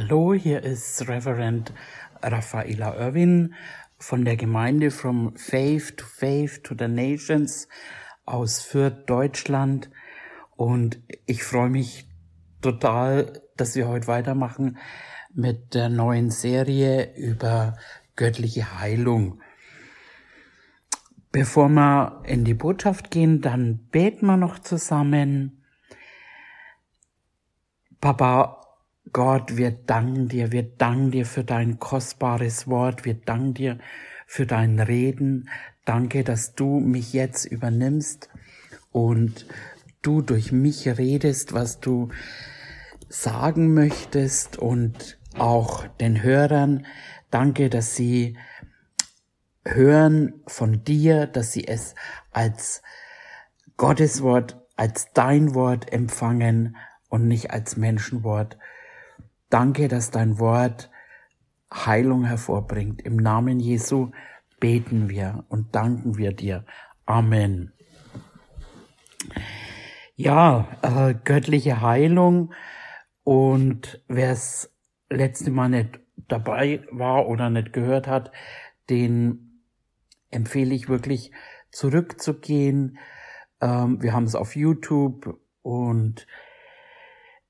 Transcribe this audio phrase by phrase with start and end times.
[0.00, 1.72] Hallo, hier ist Reverend
[2.22, 3.54] Raffaela Irwin
[3.98, 7.66] von der Gemeinde From Faith to Faith to the Nations
[8.24, 9.90] aus Fürth, Deutschland.
[10.54, 12.08] Und ich freue mich
[12.62, 14.78] total, dass wir heute weitermachen
[15.34, 17.76] mit der neuen Serie über
[18.14, 19.40] göttliche Heilung.
[21.32, 25.64] Bevor wir in die Botschaft gehen, dann beten wir noch zusammen.
[28.00, 28.57] Papa,
[29.12, 33.78] Gott, wir danken dir, wir danken dir für dein kostbares Wort, wir danken dir
[34.26, 35.48] für dein Reden.
[35.84, 38.28] Danke, dass du mich jetzt übernimmst
[38.90, 39.46] und
[40.02, 42.10] du durch mich redest, was du
[43.08, 46.84] sagen möchtest und auch den Hörern.
[47.30, 48.36] Danke, dass sie
[49.64, 51.94] hören von dir, dass sie es
[52.32, 52.82] als
[53.76, 56.76] Gottes Wort, als dein Wort empfangen
[57.08, 58.58] und nicht als Menschenwort.
[59.50, 60.90] Danke, dass dein Wort
[61.72, 63.02] Heilung hervorbringt.
[63.02, 64.10] Im Namen Jesu
[64.60, 66.64] beten wir und danken wir dir.
[67.06, 67.72] Amen.
[70.16, 72.52] Ja, äh, göttliche Heilung
[73.24, 74.70] und wer es
[75.08, 78.32] letzte Mal nicht dabei war oder nicht gehört hat,
[78.90, 79.62] den
[80.30, 81.32] empfehle ich wirklich
[81.70, 82.98] zurückzugehen.
[83.60, 86.26] Ähm, wir haben es auf YouTube und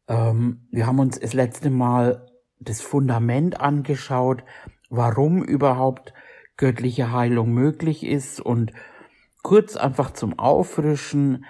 [0.08, 2.26] ähm, wir haben uns das letzte Mal
[2.58, 4.42] das Fundament angeschaut,
[4.90, 6.12] warum überhaupt
[6.56, 8.72] göttliche Heilung möglich ist und
[9.42, 11.44] kurz einfach zum Auffrischen.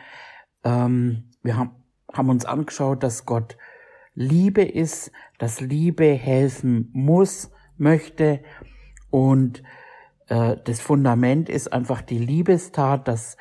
[0.64, 1.70] Ähm, wir haben,
[2.12, 3.56] haben uns angeschaut, dass Gott
[4.14, 8.42] Liebe ist, dass Liebe helfen muss, möchte
[9.10, 9.62] und
[10.26, 13.36] äh, das Fundament ist einfach die Liebestat, dass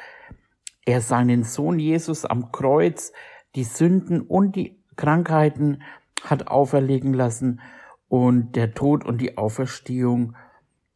[0.85, 3.11] er seinen Sohn Jesus am Kreuz
[3.55, 5.81] die Sünden und die Krankheiten
[6.23, 7.61] hat auferlegen lassen
[8.09, 10.35] und der Tod und die Auferstehung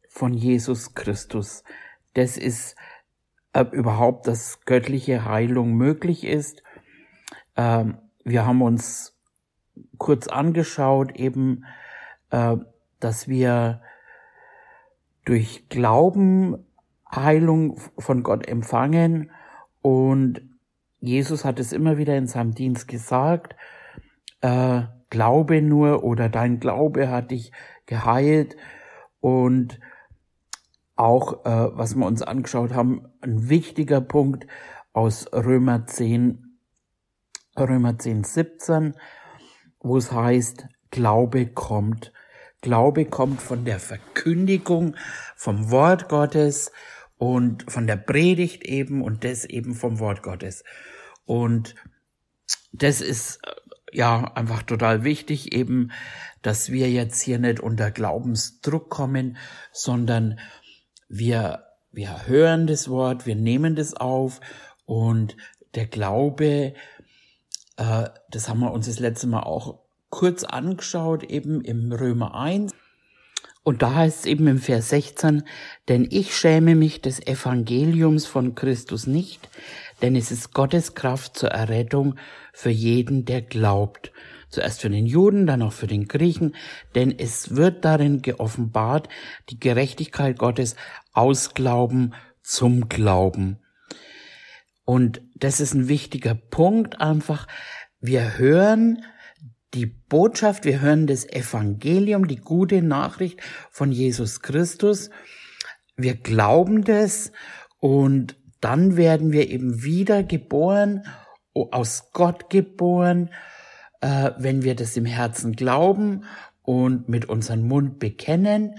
[0.08, 1.64] von Jesus Christus.
[2.14, 2.76] Das ist
[3.52, 6.62] äh, überhaupt, dass göttliche Heilung möglich ist.
[7.56, 9.18] Ähm, wir haben uns
[9.98, 11.64] kurz angeschaut, eben,
[12.30, 12.56] äh,
[13.00, 13.80] dass wir
[15.24, 16.66] durch Glauben
[17.14, 19.30] Heilung von Gott empfangen
[19.82, 20.42] und
[21.00, 23.56] Jesus hat es immer wieder in seinem Dienst gesagt
[24.42, 27.52] äh, Glaube nur oder dein Glaube hat dich
[27.86, 28.56] geheilt
[29.20, 29.78] und
[30.96, 34.46] auch, äh, was wir uns angeschaut haben, ein wichtiger Punkt
[34.92, 36.58] aus Römer 10,
[37.58, 38.94] Römer 10, 17,
[39.80, 42.12] wo es heißt, Glaube kommt.
[42.60, 44.96] Glaube kommt von der Verkündigung
[45.36, 46.70] vom Wort Gottes
[47.18, 50.62] und von der Predigt eben und das eben vom Wort Gottes.
[51.24, 51.74] Und
[52.72, 53.40] das ist
[53.92, 55.92] ja einfach total wichtig eben,
[56.42, 59.36] dass wir jetzt hier nicht unter Glaubensdruck kommen,
[59.72, 60.38] sondern
[61.08, 64.40] wir, wir hören das Wort, wir nehmen das auf
[64.86, 65.36] und
[65.74, 66.74] der Glaube,
[67.76, 69.78] äh, das haben wir uns das letzte Mal auch
[70.10, 72.74] kurz angeschaut, eben im Römer 1.
[73.64, 75.44] Und da heißt es eben im Vers 16,
[75.88, 79.48] denn ich schäme mich des Evangeliums von Christus nicht,
[80.00, 82.16] denn es ist Gottes Kraft zur Errettung
[82.52, 84.12] für jeden, der glaubt.
[84.48, 86.54] Zuerst für den Juden, dann auch für den Griechen,
[86.94, 89.08] denn es wird darin geoffenbart
[89.48, 90.76] die Gerechtigkeit Gottes
[91.12, 92.12] aus Glauben
[92.42, 93.58] zum Glauben.
[94.84, 97.46] Und das ist ein wichtiger Punkt einfach.
[98.00, 99.04] Wir hören
[99.74, 103.40] die Botschaft, wir hören das Evangelium, die gute Nachricht
[103.70, 105.10] von Jesus Christus.
[105.96, 107.32] Wir glauben das
[107.78, 111.02] und dann werden wir eben wieder geboren
[111.54, 113.30] aus Gott geboren,
[114.00, 116.24] äh, wenn wir das im Herzen glauben
[116.62, 118.78] und mit unserem Mund bekennen,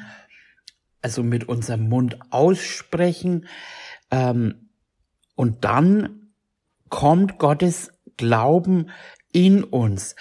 [1.01, 3.47] also mit unserem Mund aussprechen,
[4.11, 4.69] ähm,
[5.35, 6.31] und dann
[6.89, 8.91] kommt Gottes Glauben
[9.31, 10.15] in uns.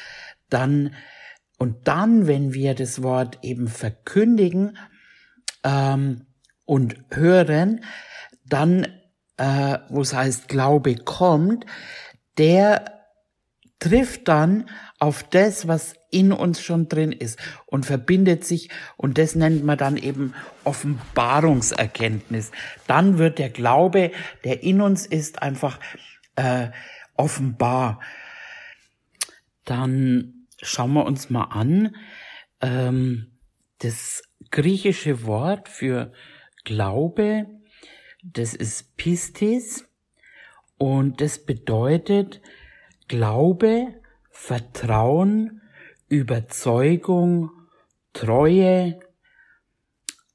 [0.53, 0.95] Dann,
[1.59, 4.77] und dann, wenn wir das Wort eben verkündigen
[5.65, 6.27] ähm,
[6.65, 7.85] und hören,
[8.45, 8.87] dann,
[9.37, 11.65] äh, wo es heißt, Glaube kommt,
[12.39, 12.85] der
[13.79, 14.69] trifft dann
[15.01, 19.79] auf das, was in uns schon drin ist und verbindet sich und das nennt man
[19.79, 22.53] dann eben Offenbarungserkenntnis.
[22.87, 24.13] Dann wird der Glaube,
[24.45, 25.81] der in uns ist, einfach
[26.37, 26.69] äh,
[27.17, 28.01] offenbar.
[29.65, 31.95] Dann schauen wir uns mal an,
[32.61, 33.39] ähm,
[33.79, 36.13] das griechische Wort für
[36.65, 37.47] Glaube,
[38.23, 39.89] das ist Pistis.
[40.79, 42.41] Und das bedeutet
[43.09, 43.95] Glaube,
[44.31, 45.61] Vertrauen,
[46.09, 47.51] Überzeugung,
[48.13, 49.01] Treue,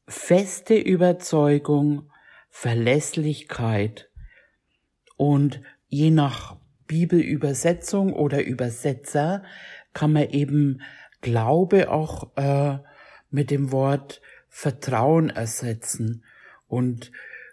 [0.08, 2.12] feste Überzeugung,
[2.50, 4.10] Verlässlichkeit.
[5.16, 6.58] Und je nach
[6.88, 9.44] Bibelübersetzung oder Übersetzer
[9.98, 10.84] kann man eben
[11.22, 12.78] Glaube auch äh,
[13.32, 16.24] mit dem Wort Vertrauen ersetzen.
[16.68, 17.12] Und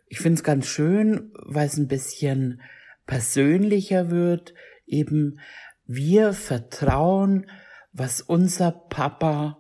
[0.08, 2.61] ich finde es ganz schön, weil es ein bisschen
[3.06, 4.52] persönlicher wird,
[4.87, 5.41] eben
[5.87, 7.46] wir vertrauen,
[7.94, 9.58] was unser Papa,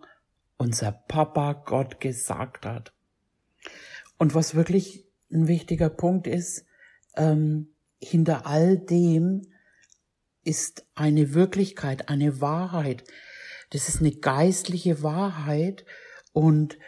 [0.58, 2.92] unser Papa Gott gesagt hat.
[4.18, 6.66] Und was wirklich ein wichtiger Punkt ist,
[7.16, 9.46] ähm, hinter all dem
[10.44, 13.04] ist eine Wirklichkeit, eine Wahrheit.
[13.70, 15.84] Das ist eine geistliche Wahrheit
[16.32, 16.78] und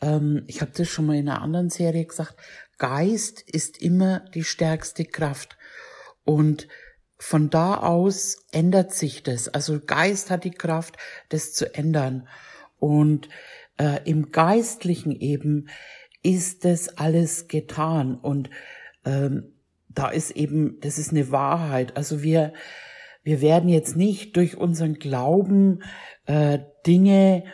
[0.00, 2.36] ähm, ich habe das schon mal in einer anderen Serie gesagt,
[2.78, 5.58] Geist ist immer die stärkste Kraft.
[6.24, 6.68] Und
[7.18, 9.48] von da aus ändert sich das.
[9.48, 10.96] Also Geist hat die Kraft,
[11.28, 12.28] das zu ändern.
[12.78, 13.28] Und
[13.76, 15.68] äh, im Geistlichen eben
[16.22, 18.16] ist das alles getan.
[18.16, 18.48] Und
[19.04, 19.52] ähm,
[19.88, 21.96] da ist eben, das ist eine Wahrheit.
[21.98, 22.54] Also wir,
[23.22, 25.82] wir werden jetzt nicht durch unseren Glauben
[26.26, 27.44] äh, Dinge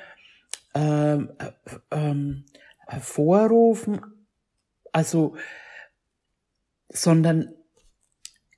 [0.75, 2.15] äh, äh,
[2.87, 4.01] hervorrufen,
[4.93, 5.37] also,
[6.89, 7.55] sondern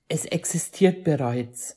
[0.09, 1.77] es existiert bereits.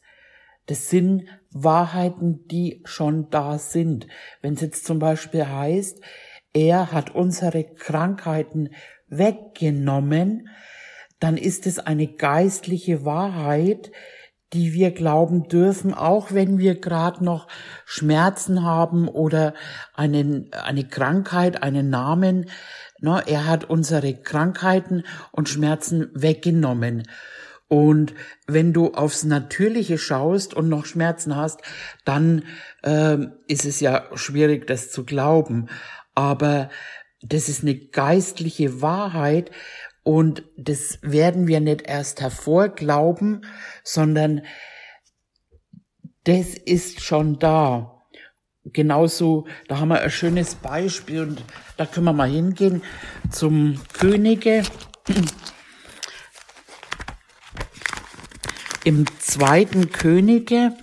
[0.67, 4.07] Das sind Wahrheiten, die schon da sind.
[4.41, 6.01] Wenn es jetzt zum Beispiel heißt,
[6.53, 8.69] er hat unsere Krankheiten
[9.07, 10.49] weggenommen,
[11.19, 13.91] dann ist es eine geistliche Wahrheit,
[14.53, 17.47] die wir glauben dürfen, auch wenn wir gerade noch
[17.85, 19.53] Schmerzen haben oder
[19.93, 22.49] einen, eine Krankheit, einen Namen.
[22.99, 27.03] Ne, er hat unsere Krankheiten und Schmerzen weggenommen.
[27.67, 28.13] Und
[28.47, 31.61] wenn du aufs Natürliche schaust und noch Schmerzen hast,
[32.03, 32.43] dann
[32.83, 35.67] äh, ist es ja schwierig, das zu glauben.
[36.13, 36.69] Aber
[37.21, 39.51] das ist eine geistliche Wahrheit
[40.03, 43.45] und das werden wir nicht erst hervorglauben,
[43.83, 44.41] sondern
[46.23, 48.03] das ist schon da.
[48.63, 51.43] Genauso, da haben wir ein schönes Beispiel und
[51.77, 52.83] da können wir mal hingehen
[53.31, 54.63] zum Könige.
[58.83, 60.73] Im zweiten Könige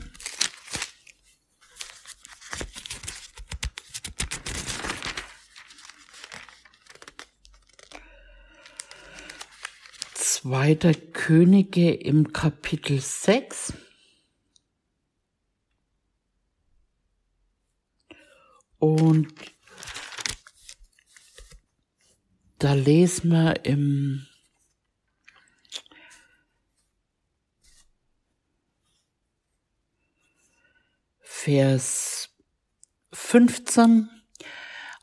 [10.40, 13.73] Zweiter Könige im Kapitel 6.
[18.79, 19.35] Und
[22.61, 24.29] da lesen wir im
[31.20, 32.29] Vers
[33.12, 34.18] 15.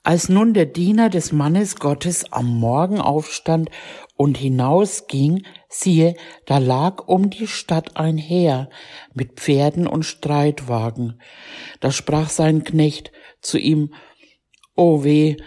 [0.06, 3.72] Als nun der Diener des Mannes Gottes am Morgen aufstand
[4.16, 6.14] und hinausging, siehe,
[6.46, 8.70] da lag um die Stadt ein Heer
[9.16, 11.20] mit Pferden und Streitwagen.
[11.80, 13.12] Da sprach sein Knecht
[13.42, 13.96] zu ihm,
[14.76, 15.38] O weh,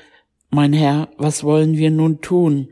[0.50, 2.70] mein Herr, was wollen wir nun tun?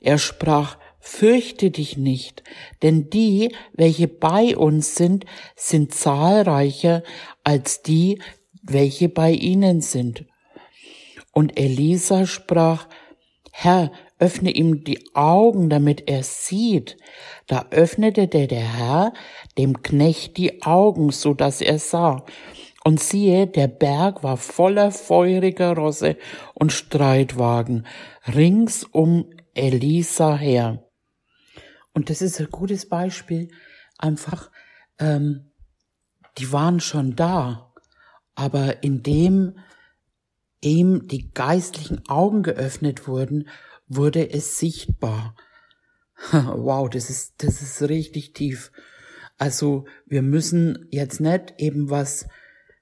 [0.00, 2.44] Er sprach, Fürchte dich nicht,
[2.82, 5.24] denn die, welche bei uns sind,
[5.56, 7.02] sind zahlreicher
[7.42, 8.20] als die,
[8.62, 10.29] welche bei ihnen sind.
[11.40, 12.86] Und Elisa sprach,
[13.50, 16.98] Herr, öffne ihm die Augen, damit er sieht.
[17.46, 19.14] Da öffnete der, der Herr
[19.56, 22.26] dem Knecht die Augen, so dass er sah.
[22.84, 26.18] Und siehe, der Berg war voller feuriger Rosse
[26.52, 27.86] und Streitwagen
[28.26, 30.90] rings um Elisa her.
[31.94, 33.48] Und das ist ein gutes Beispiel.
[33.96, 34.50] Einfach,
[34.98, 35.52] ähm,
[36.36, 37.72] die waren schon da,
[38.34, 39.54] aber indem
[40.60, 43.48] ihm die geistlichen Augen geöffnet wurden,
[43.88, 45.34] wurde es sichtbar.
[46.32, 48.72] wow, das ist, das ist richtig tief.
[49.38, 52.28] Also wir müssen jetzt nicht eben was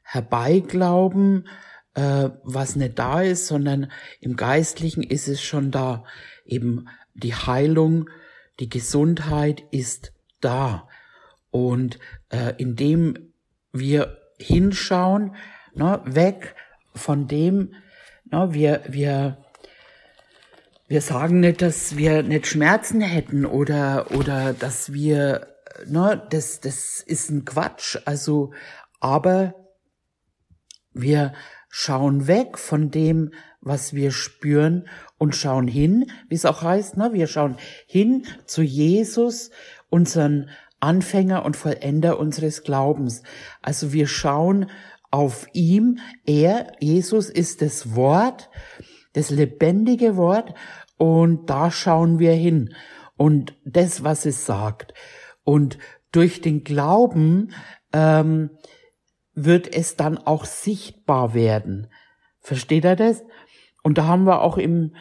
[0.03, 1.47] herbeiglauben,
[1.95, 6.05] äh, was nicht da ist, sondern im Geistlichen ist es schon da.
[6.45, 8.11] Eben die Heilung,
[8.59, 10.89] die Gesundheit ist da.
[11.51, 11.99] Und
[12.31, 13.33] äh, indem
[13.73, 15.37] wir hinschauen,
[15.75, 16.57] ne, weg
[16.99, 17.75] von dem,
[18.31, 19.39] ne, wir, wir
[20.89, 25.49] wir sagen nicht, dass wir nicht Schmerzen hätten oder, oder dass wir,
[25.87, 27.99] ne, das, das ist ein Quatsch.
[28.07, 28.53] Also,
[28.99, 29.55] aber
[30.95, 31.35] wir
[31.69, 34.89] schauen weg von dem, was wir spüren
[35.19, 37.13] und schauen hin, wie es auch heißt, ne?
[37.13, 39.51] wir schauen hin zu Jesus,
[39.91, 40.49] unseren
[40.81, 43.23] Anfänger und Vollender unseres Glaubens.
[43.61, 44.71] Also wir schauen
[45.11, 45.99] auf ihm.
[46.25, 48.51] Er, Jesus, ist das Wort,
[49.13, 50.55] das lebendige Wort
[50.97, 52.75] und da schauen wir hin
[53.17, 54.95] und das, was es sagt.
[55.45, 55.79] Und
[56.13, 57.53] durch den Glauben
[57.93, 58.51] ähm,
[59.35, 61.89] wird es dann auch sichtbar werden.
[62.41, 63.23] Versteht er das?
[63.83, 64.95] Und da haben wir auch im,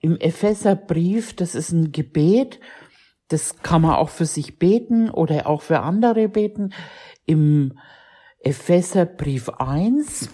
[0.00, 2.60] im Epheserbrief, das ist ein Gebet,
[3.28, 6.74] das kann man auch für sich beten oder auch für andere beten.
[7.24, 7.78] Im
[8.44, 10.28] Epheserbrief 1.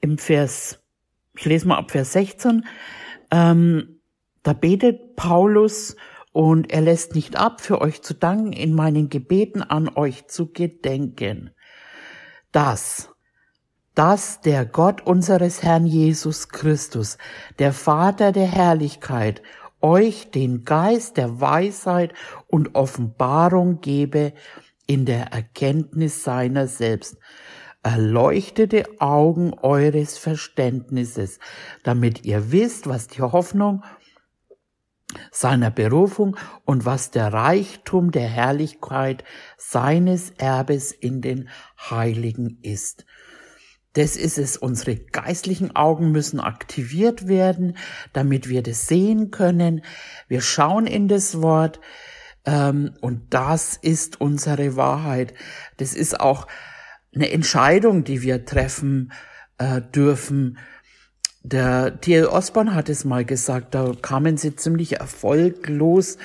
[0.00, 0.78] Im Vers,
[1.36, 2.64] ich lese mal ab Vers 16,
[3.32, 4.00] ähm,
[4.44, 5.96] da betet Paulus
[6.32, 10.52] und er lässt nicht ab, für euch zu danken, in meinen Gebeten an euch zu
[10.52, 11.50] gedenken.
[12.52, 13.10] Das,
[13.98, 17.18] dass der Gott unseres Herrn Jesus Christus,
[17.58, 19.42] der Vater der Herrlichkeit,
[19.80, 22.14] euch den Geist der Weisheit
[22.46, 24.34] und Offenbarung gebe
[24.86, 27.16] in der Erkenntnis seiner selbst.
[27.82, 31.40] Erleuchtete Augen eures Verständnisses,
[31.82, 33.82] damit ihr wisst, was die Hoffnung
[35.32, 39.24] seiner Berufung und was der Reichtum der Herrlichkeit
[39.56, 41.48] seines Erbes in den
[41.90, 43.04] Heiligen ist
[43.94, 47.76] das ist es, unsere geistlichen Augen müssen aktiviert werden,
[48.12, 49.82] damit wir das sehen können.
[50.28, 51.80] Wir schauen in das Wort
[52.44, 55.34] ähm, und das ist unsere Wahrheit.
[55.78, 56.46] Das ist auch
[57.14, 59.12] eine Entscheidung, die wir treffen
[59.58, 60.58] äh, dürfen.
[61.42, 62.26] Der T.L.
[62.26, 66.18] Osborne hat es mal gesagt, da kamen sie ziemlich erfolglos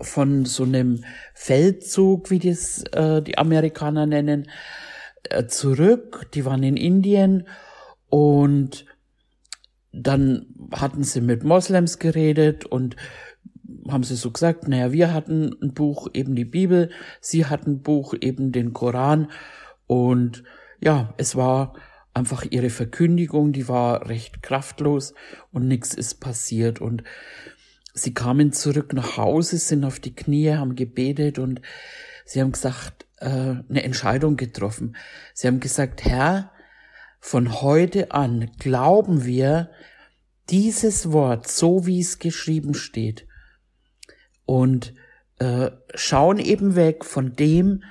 [0.00, 4.48] von so einem Feldzug, wie das äh, die Amerikaner nennen,
[5.48, 7.46] zurück, die waren in Indien.
[8.08, 8.86] Und
[9.92, 12.96] dann hatten sie mit Moslems geredet und
[13.88, 17.82] haben sie so gesagt, naja, wir hatten ein Buch, eben die Bibel, sie hatten ein
[17.82, 19.30] Buch, eben den Koran.
[19.86, 20.44] Und
[20.80, 21.74] ja, es war
[22.14, 25.14] einfach ihre Verkündigung, die war recht kraftlos
[25.52, 26.80] und nichts ist passiert.
[26.80, 27.04] Und
[27.94, 31.60] sie kamen zurück nach Hause, sind auf die Knie, haben gebetet und
[32.24, 34.96] sie haben gesagt, äh, eine Entscheidung getroffen.
[35.34, 36.52] Sie haben gesagt, Herr,
[37.20, 39.70] von heute an glauben wir
[40.48, 43.26] dieses Wort so, wie es geschrieben steht
[44.46, 44.94] und
[45.38, 47.84] äh, schauen eben weg von dem,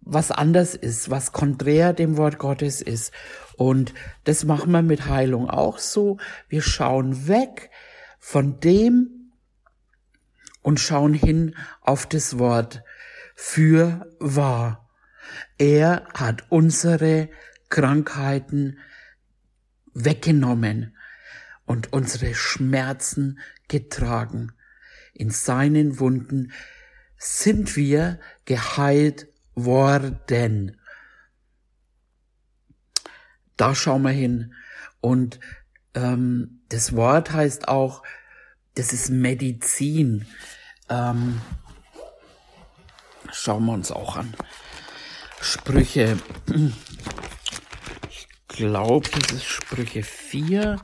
[0.00, 3.12] was anders ist, was konträr dem Wort Gottes ist.
[3.56, 6.18] Und das machen wir mit Heilung auch so.
[6.48, 7.70] Wir schauen weg
[8.18, 9.32] von dem
[10.62, 12.82] und schauen hin auf das Wort
[13.34, 14.88] für wahr.
[15.58, 17.28] Er hat unsere
[17.68, 18.78] Krankheiten
[19.94, 20.96] weggenommen
[21.64, 24.52] und unsere Schmerzen getragen.
[25.14, 26.52] In seinen Wunden
[27.16, 30.80] sind wir geheilt worden.
[33.56, 34.54] Da schauen wir hin.
[35.00, 35.38] Und
[35.94, 38.02] ähm, das Wort heißt auch,
[38.74, 40.26] das ist Medizin.
[40.88, 41.40] Ähm,
[43.32, 44.34] schauen wir uns auch an.
[45.40, 46.18] Sprüche,
[48.08, 50.80] ich glaube, das ist Sprüche 4.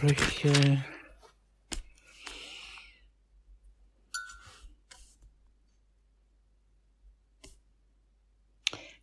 [0.00, 0.84] Sprüche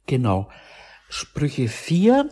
[0.08, 0.48] Genau.
[1.10, 2.30] Sprüche 4.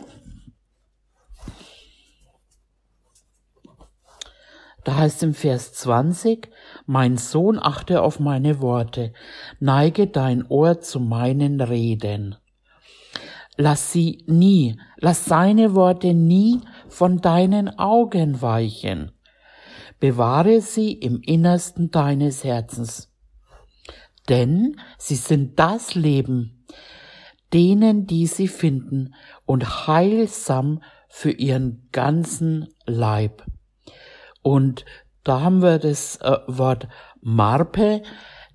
[4.82, 6.48] Da heißt im Vers 20,
[6.86, 9.12] Mein Sohn achte auf meine Worte,
[9.60, 12.36] neige dein Ohr zu meinen Reden.
[13.58, 19.12] Lass sie nie, lass seine Worte nie von deinen Augen weichen.
[20.00, 23.12] Bewahre sie im Innersten deines Herzens.
[24.28, 26.55] Denn sie sind das Leben,
[27.56, 29.14] denen, die sie finden,
[29.46, 33.44] und heilsam für ihren ganzen Leib.
[34.42, 34.84] Und
[35.24, 36.86] da haben wir das äh, Wort
[37.22, 38.02] Marpe,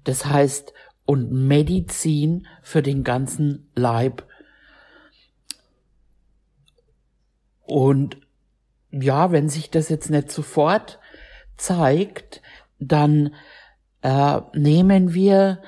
[0.03, 0.71] das heißt
[1.05, 4.27] und Medizin für den ganzen Leib.
[7.63, 8.17] Und
[8.91, 10.99] ja, wenn sich das jetzt nicht sofort
[11.57, 12.43] zeigt,
[12.77, 13.33] dann
[14.03, 15.63] äh, nehmen wir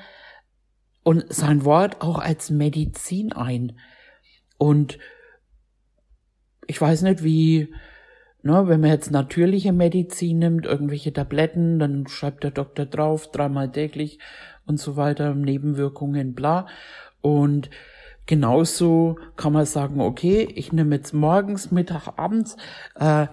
[1.04, 3.78] und sein Wort auch als Medizin ein.
[4.58, 4.98] Und
[6.66, 7.72] ich weiß nicht, wie,
[8.46, 13.72] Ne, wenn man jetzt natürliche Medizin nimmt, irgendwelche Tabletten, dann schreibt der Doktor drauf, dreimal
[13.72, 14.18] täglich
[14.66, 16.66] und so weiter, Nebenwirkungen, bla.
[17.22, 17.70] Und
[18.26, 22.58] genauso kann man sagen, okay, ich nehme jetzt morgens, Mittag, abends
[22.96, 23.28] äh,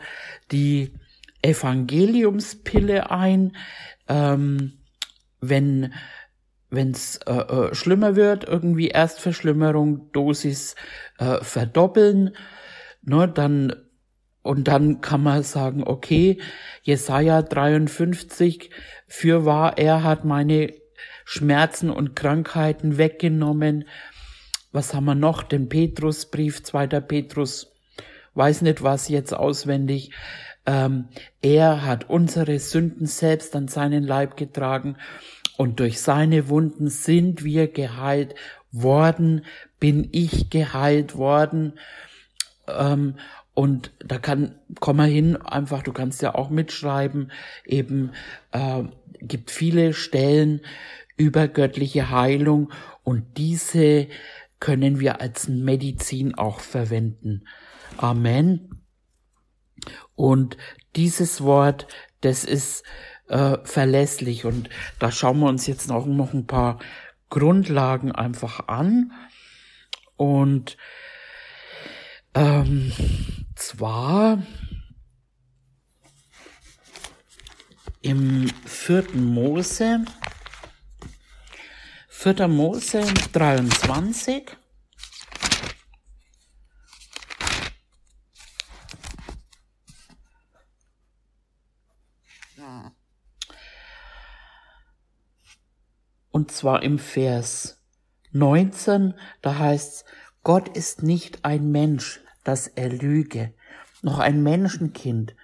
[0.54, 0.94] die
[1.42, 3.58] Evangeliumspille ein,
[4.08, 4.80] ähm,
[5.42, 5.94] wenn
[6.72, 10.76] wenn's äh, äh, schlimmer wird, irgendwie Erstverschlimmerung, Dosis
[11.20, 12.36] äh, verdoppeln,
[13.04, 13.76] ne, dann
[14.44, 16.42] und dann kann man sagen, okay,
[16.82, 18.72] Jesaja 53,
[19.08, 20.74] für wahr, er hat meine
[21.26, 23.86] Schmerzen und Krankheiten weggenommen.
[24.72, 25.44] Was haben wir noch?
[25.44, 27.72] Den Petrusbrief, zweiter Petrus,
[28.34, 30.12] weiß nicht was jetzt auswendig.
[30.66, 31.10] Ähm,
[31.44, 34.98] er hat unsere Sünden selbst an seinen Leib getragen
[35.62, 38.34] und durch seine Wunden sind wir geheilt
[38.72, 39.46] worden,
[39.80, 41.78] bin ich geheilt worden.
[42.68, 43.14] Ähm,
[43.54, 47.32] und da kann, komm mal hin, einfach, du kannst ja auch mitschreiben,
[47.64, 48.10] eben
[48.52, 48.86] äh,
[49.20, 50.62] gibt viele Stellen
[51.16, 52.72] über göttliche Heilung
[53.04, 54.08] und diese
[54.60, 57.44] können wir als Medizin auch verwenden.
[57.98, 58.82] Amen.
[60.16, 60.58] Und
[60.96, 61.86] dieses Wort,
[62.22, 62.84] das ist
[63.32, 64.70] äh, verlässlich und
[65.00, 66.80] da schauen wir uns jetzt auch noch ein paar
[67.30, 69.14] Grundlagen einfach an.
[70.18, 70.78] Und
[72.36, 72.92] ähm,
[73.56, 74.44] zwar
[78.02, 80.04] im vierten Mose,
[82.10, 84.58] vierter Mose 23.
[96.42, 97.78] Und zwar im Vers
[98.32, 100.06] 19, da heißt's,
[100.44, 103.54] Gott ist nicht ein Mensch, dass er lüge,
[104.02, 105.36] noch ein Menschenkind,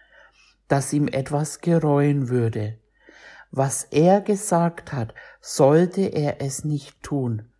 [0.67, 2.79] dass ihm etwas gereuen würde.
[3.51, 7.51] Was er gesagt hat, sollte er es nicht tun.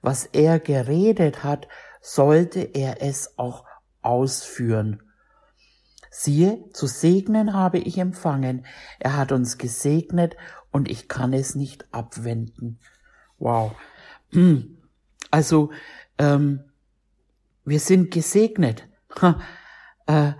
[0.00, 1.66] Was er geredet hat,
[2.00, 3.64] sollte er es auch
[4.02, 5.02] ausführen.
[6.16, 8.66] Siehe, zu segnen habe ich empfangen,
[9.00, 10.36] er hat uns gesegnet
[10.70, 12.78] und ich kann es nicht abwenden.
[13.38, 13.72] Wow.
[15.30, 15.72] Also,
[16.16, 16.60] ähm,
[17.64, 18.86] wir sind gesegnet.
[20.06, 20.34] Äh,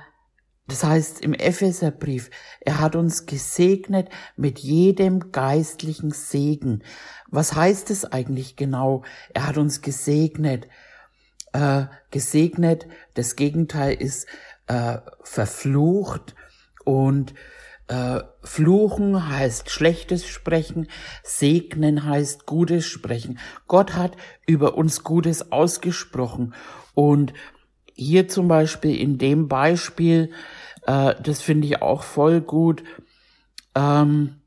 [0.69, 6.85] das heißt im Epheserbrief, er hat uns gesegnet mit jedem geistlichen Segen.
[7.29, 9.03] Was heißt es eigentlich genau?
[9.33, 10.69] Er hat uns gesegnet.
[11.53, 14.27] Äh, gesegnet, das Gegenteil ist
[14.67, 16.35] äh, verflucht
[16.85, 17.35] und
[17.89, 20.89] äh, fluchen heißt schlechtes sprechen,
[21.23, 23.39] segnen heißt gutes sprechen.
[23.67, 26.55] Gott hat über uns Gutes ausgesprochen
[26.95, 27.35] und
[27.95, 30.33] hier zum Beispiel in dem Beispiel,
[30.87, 32.83] äh, das finde ich auch voll gut.
[33.75, 34.41] Ähm,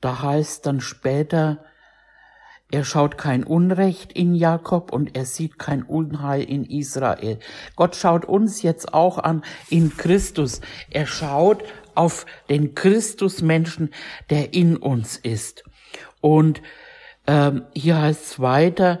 [0.00, 1.64] da heißt dann später,
[2.74, 7.38] er schaut kein Unrecht in Jakob und er sieht kein Unheil in Israel.
[7.76, 10.60] Gott schaut uns jetzt auch an in Christus.
[10.90, 11.62] Er schaut
[11.94, 13.90] auf den Christusmenschen,
[14.28, 15.62] der in uns ist.
[16.20, 16.62] Und
[17.28, 18.98] ähm, hier heißt es weiter,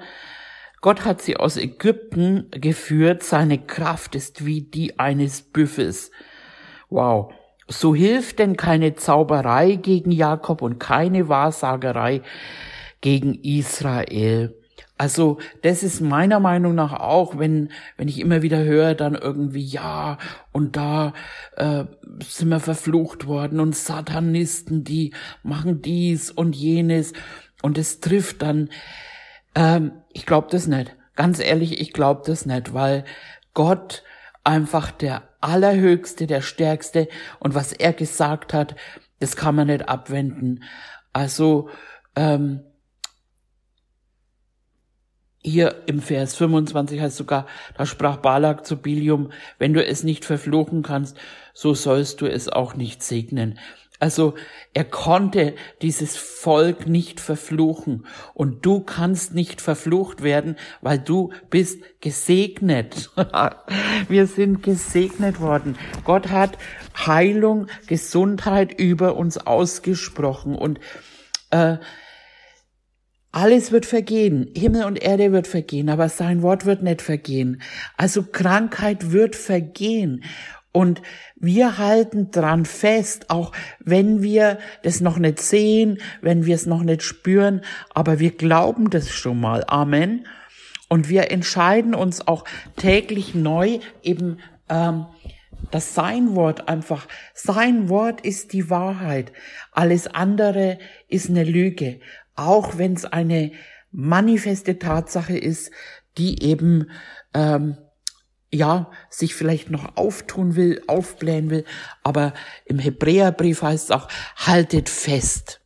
[0.80, 6.12] Gott hat sie aus Ägypten geführt, seine Kraft ist wie die eines Büffels.
[6.90, 7.32] Wow.
[7.66, 12.22] So hilft denn keine Zauberei gegen Jakob und keine Wahrsagerei
[13.04, 14.56] gegen Israel.
[14.96, 19.62] Also das ist meiner Meinung nach auch, wenn wenn ich immer wieder höre, dann irgendwie
[19.62, 20.16] ja
[20.52, 21.12] und da
[21.56, 21.84] äh,
[22.26, 25.12] sind wir verflucht worden und Satanisten, die
[25.42, 27.12] machen dies und jenes
[27.60, 28.70] und es trifft dann,
[29.54, 30.96] ähm, ich glaube das nicht.
[31.14, 33.04] Ganz ehrlich, ich glaube das nicht, weil
[33.52, 34.02] Gott
[34.44, 38.76] einfach der Allerhöchste, der Stärkste und was er gesagt hat,
[39.20, 40.64] das kann man nicht abwenden.
[41.12, 41.68] Also
[42.16, 42.62] ähm,
[45.44, 50.24] hier im Vers 25 heißt sogar, da sprach Balak zu Bilium, wenn du es nicht
[50.24, 51.16] verfluchen kannst,
[51.52, 53.58] so sollst du es auch nicht segnen.
[54.00, 54.34] Also
[54.72, 61.80] er konnte dieses Volk nicht verfluchen und du kannst nicht verflucht werden, weil du bist
[62.00, 63.10] gesegnet.
[64.08, 65.78] Wir sind gesegnet worden.
[66.04, 66.58] Gott hat
[67.06, 70.80] Heilung, Gesundheit über uns ausgesprochen und
[71.50, 71.76] äh,
[73.34, 77.60] alles wird vergehen, Himmel und Erde wird vergehen, aber sein Wort wird nicht vergehen.
[77.96, 80.22] Also Krankheit wird vergehen.
[80.70, 81.02] Und
[81.34, 86.84] wir halten dran fest, auch wenn wir das noch nicht sehen, wenn wir es noch
[86.84, 89.64] nicht spüren, aber wir glauben das schon mal.
[89.66, 90.28] Amen.
[90.88, 92.44] Und wir entscheiden uns auch
[92.76, 95.06] täglich neu eben, ähm,
[95.72, 99.32] dass sein Wort einfach, sein Wort ist die Wahrheit.
[99.72, 101.98] Alles andere ist eine Lüge.
[102.34, 103.52] Auch wenn es eine
[103.90, 105.70] manifeste Tatsache ist,
[106.18, 106.90] die eben
[107.32, 107.76] ähm,
[108.54, 111.64] ja, sich vielleicht noch auftun will, aufblähen will,
[112.04, 115.60] aber im Hebräerbrief heißt es auch, haltet fest.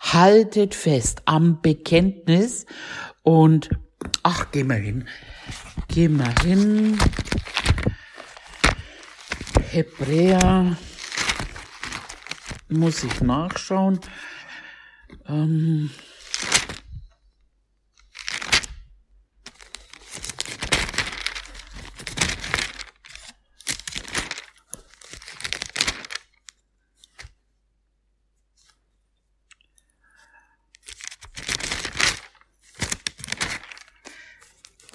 [0.00, 2.66] Haltet fest am Bekenntnis
[3.22, 3.70] und,
[4.22, 5.06] ach, geh mal hin,
[5.88, 6.98] geh mal hin,
[9.70, 10.76] Hebräer,
[12.68, 14.00] muss ich nachschauen,
[15.28, 15.90] ähm,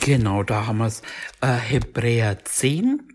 [0.05, 1.01] Genau, da haben wir es.
[1.39, 3.12] Äh, Hebräer 10.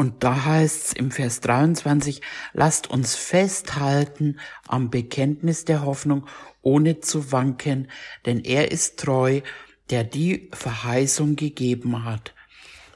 [0.00, 2.22] Und da heißt es im Vers 23,
[2.54, 6.26] lasst uns festhalten am Bekenntnis der Hoffnung,
[6.62, 7.90] ohne zu wanken,
[8.24, 9.42] denn er ist treu,
[9.90, 12.32] der die Verheißung gegeben hat.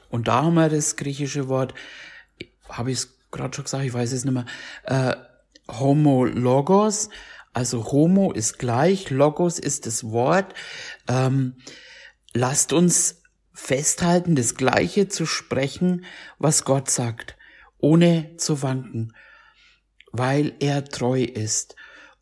[0.09, 1.75] Und da haben wir das griechische Wort,
[2.69, 4.47] habe ich es gerade schon gesagt, ich weiß es nicht mehr,
[4.85, 5.15] äh,
[5.71, 7.09] Homologos,
[7.53, 10.55] also Homo ist gleich, Logos ist das Wort.
[11.07, 11.57] Ähm,
[12.33, 13.21] lasst uns
[13.55, 16.05] festhalten, das Gleiche zu sprechen,
[16.37, 17.37] was Gott sagt,
[17.79, 19.13] ohne zu wanken,
[20.11, 21.75] weil er treu ist.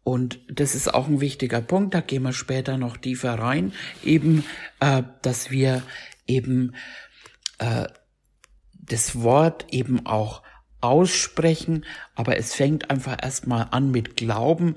[0.03, 4.45] Und das ist auch ein wichtiger Punkt, da gehen wir später noch tiefer rein, eben,
[4.79, 5.81] äh, dass wir
[6.27, 6.75] eben
[7.59, 7.87] äh,
[8.73, 10.43] das Wort eben auch
[10.81, 14.75] aussprechen, aber es fängt einfach erstmal an mit Glauben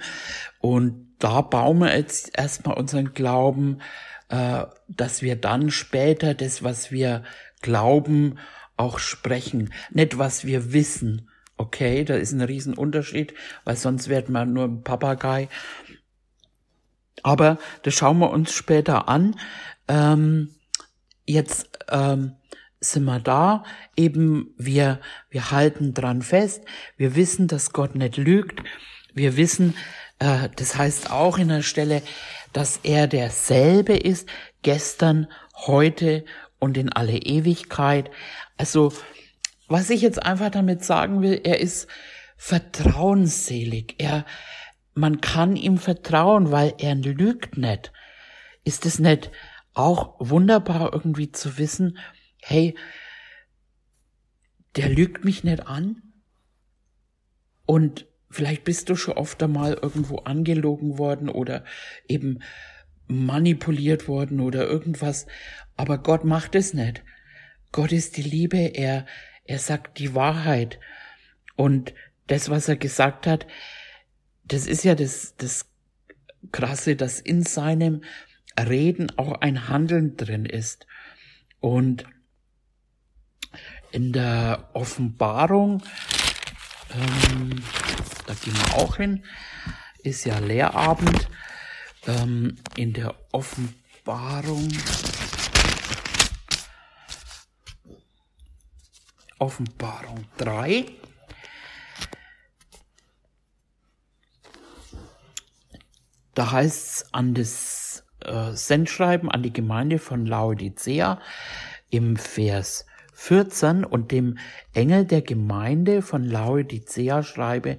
[0.61, 3.81] und da bauen wir jetzt erstmal unseren Glauben,
[4.29, 7.23] äh, dass wir dann später das, was wir
[7.63, 8.39] glauben,
[8.77, 11.31] auch sprechen, nicht was wir wissen.
[11.57, 13.33] Okay, da ist ein Riesenunterschied,
[13.65, 15.49] weil sonst wird man nur ein Papagei.
[17.23, 19.37] Aber das schauen wir uns später an.
[19.89, 20.55] Ähm,
[21.25, 22.37] jetzt ähm,
[22.81, 23.65] sind wir da,
[23.97, 26.63] eben wir, wir halten dran fest,
[26.97, 28.63] wir wissen, dass Gott nicht lügt,
[29.15, 29.75] wir wissen,
[30.19, 32.03] äh, das heißt auch in der Stelle,
[32.57, 34.27] dass er derselbe ist,
[34.63, 35.27] gestern,
[35.67, 36.25] heute
[36.59, 38.11] und in alle Ewigkeit.
[38.57, 38.95] Also,
[39.69, 41.87] was ich jetzt einfach damit sagen will, er ist
[42.39, 43.97] vertrauensselig.
[43.99, 44.25] Er,
[44.95, 47.93] man kann ihm vertrauen, weil er lügt nicht.
[48.65, 49.31] Ist es nicht
[49.75, 51.99] auch wunderbar irgendwie zu wissen,
[52.41, 52.75] hey,
[54.77, 56.01] der lügt mich nicht an.
[57.67, 61.65] Und vielleicht bist du schon oft einmal irgendwo angelogen worden oder
[62.09, 62.41] eben
[63.09, 65.27] manipuliert worden oder irgendwas.
[65.77, 67.03] Aber Gott macht es nicht.
[67.73, 68.59] Gott ist die Liebe.
[68.59, 69.07] Er,
[69.45, 70.79] er sagt die Wahrheit.
[71.55, 71.95] Und
[72.27, 73.47] das, was er gesagt hat,
[74.45, 75.67] das ist ja das, das
[76.53, 78.03] Krasse, dass in seinem
[78.59, 80.87] Reden auch ein Handeln drin ist.
[81.61, 82.07] Und
[83.93, 85.83] in der Offenbarung,
[86.95, 87.63] ähm,
[88.27, 89.25] da gehen wir auch hin,
[90.03, 91.29] ist ja Lehrabend,
[92.07, 94.69] ähm, in der Offenbarung,
[99.39, 100.87] Offenbarung 3,
[106.35, 111.21] da heißt es an das äh, Sendschreiben an die Gemeinde von Laodicea
[111.91, 114.39] im Vers 14 und dem
[114.75, 117.79] Engel der Gemeinde von Laodicea schreibe,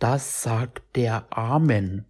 [0.00, 2.06] das sagt der Amen,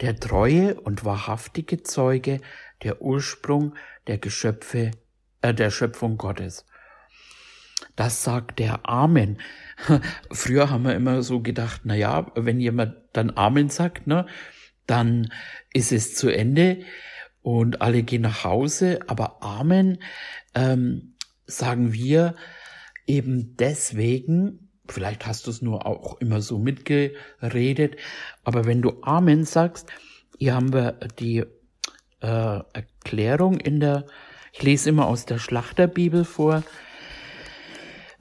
[0.00, 2.40] der treue und wahrhaftige Zeuge,
[2.82, 3.74] der Ursprung
[4.06, 4.90] der Geschöpfe,
[5.42, 6.64] äh, der Schöpfung Gottes.
[7.96, 9.38] Das sagt der Amen.
[10.30, 14.26] Früher haben wir immer so gedacht, na ja, wenn jemand dann Amen sagt, ne,
[14.86, 15.30] dann
[15.74, 16.82] ist es zu Ende
[17.42, 19.00] und alle gehen nach Hause.
[19.06, 20.02] Aber Amen
[20.54, 21.14] ähm,
[21.44, 22.36] sagen wir
[23.06, 27.96] eben deswegen, vielleicht hast du es nur auch immer so mitgeredet,
[28.44, 29.88] aber wenn du Amen sagst,
[30.38, 31.44] hier haben wir die
[32.20, 34.06] äh, Erklärung in der,
[34.52, 36.62] ich lese immer aus der Schlachterbibel vor,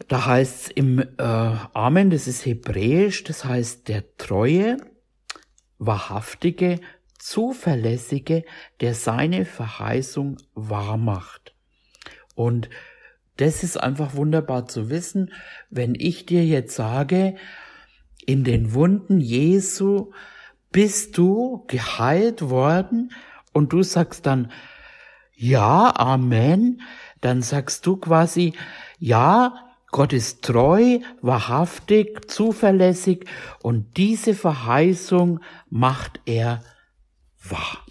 [0.08, 4.77] da heißt es im äh, Amen, das ist hebräisch, das heißt der treue,
[5.77, 6.79] wahrhaftige,
[7.17, 8.43] zuverlässige,
[8.79, 11.53] der seine Verheißung wahrmacht.
[12.36, 12.69] Und
[13.39, 15.32] das ist einfach wunderbar zu wissen,
[15.69, 17.36] wenn ich dir jetzt sage,
[18.25, 20.12] in den Wunden Jesu
[20.71, 23.13] bist du geheilt worden
[23.54, 24.52] und du sagst dann,
[25.36, 26.82] ja, Amen,
[27.21, 28.54] dann sagst du quasi,
[28.99, 29.56] ja,
[29.91, 33.25] Gott ist treu, wahrhaftig, zuverlässig
[33.63, 36.62] und diese Verheißung macht er
[37.41, 37.86] wahr.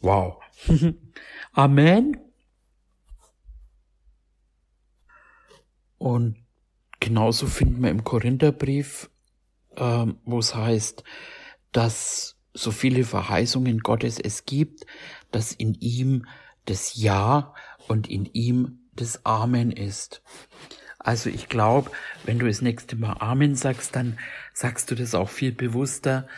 [0.00, 0.42] Wow.
[1.52, 2.25] Amen.
[6.06, 6.36] Und
[7.00, 9.10] genauso finden wir im Korintherbrief,
[9.74, 11.02] äh, wo es heißt,
[11.72, 14.86] dass so viele Verheißungen Gottes es gibt,
[15.32, 16.26] dass in ihm
[16.64, 17.54] das Ja
[17.88, 20.22] und in ihm das Amen ist.
[21.00, 21.90] Also ich glaube,
[22.24, 24.16] wenn du das nächste Mal Amen sagst, dann
[24.54, 26.28] sagst du das auch viel bewusster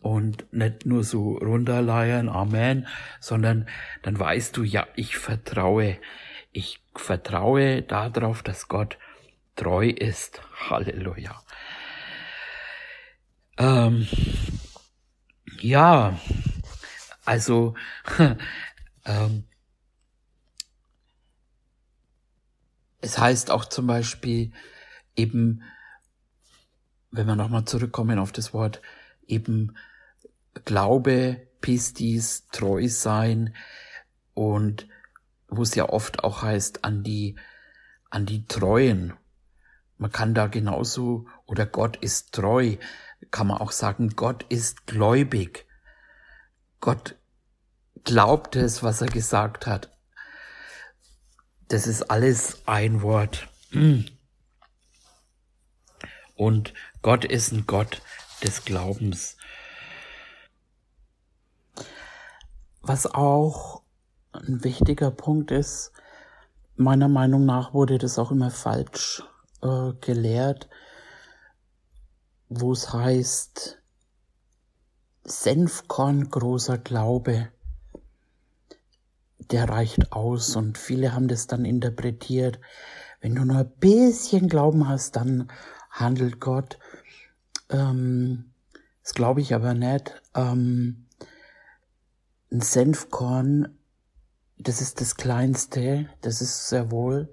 [0.00, 2.86] und nicht nur so runterleiern, Amen,
[3.20, 3.68] sondern
[4.00, 5.98] dann weißt du, ja, ich vertraue.
[6.50, 8.96] Ich vertraue darauf, dass Gott
[9.58, 10.40] treu ist.
[10.70, 11.42] Halleluja.
[13.58, 14.06] Ähm,
[15.60, 16.18] ja,
[17.24, 17.74] also
[19.04, 19.44] ähm,
[23.00, 24.52] es heißt auch zum Beispiel
[25.16, 25.62] eben,
[27.10, 28.80] wenn wir nochmal zurückkommen auf das Wort,
[29.26, 29.76] eben
[30.64, 33.54] Glaube, Pistis, treu sein
[34.34, 34.88] und
[35.48, 37.36] wo es ja oft auch heißt, an die,
[38.10, 39.14] an die Treuen.
[39.98, 42.76] Man kann da genauso, oder Gott ist treu,
[43.32, 45.66] kann man auch sagen, Gott ist gläubig.
[46.80, 47.16] Gott
[48.04, 49.92] glaubt es, was er gesagt hat.
[51.66, 53.48] Das ist alles ein Wort.
[56.36, 58.00] Und Gott ist ein Gott
[58.42, 59.36] des Glaubens.
[62.80, 63.82] Was auch
[64.30, 65.90] ein wichtiger Punkt ist,
[66.76, 69.24] meiner Meinung nach wurde das auch immer falsch
[69.62, 70.68] äh, gelehrt,
[72.48, 73.78] wo es heißt,
[75.24, 77.48] Senfkorn großer Glaube
[79.50, 82.60] der reicht aus und viele haben das dann interpretiert.
[83.20, 85.50] Wenn du nur ein bisschen Glauben hast, dann
[85.90, 86.78] handelt Gott.
[87.70, 88.52] Ähm,
[89.02, 90.20] das glaube ich aber nicht.
[90.34, 91.06] Ähm,
[92.52, 93.78] ein Senfkorn,
[94.58, 97.30] das ist das Kleinste, das ist sehr wohl,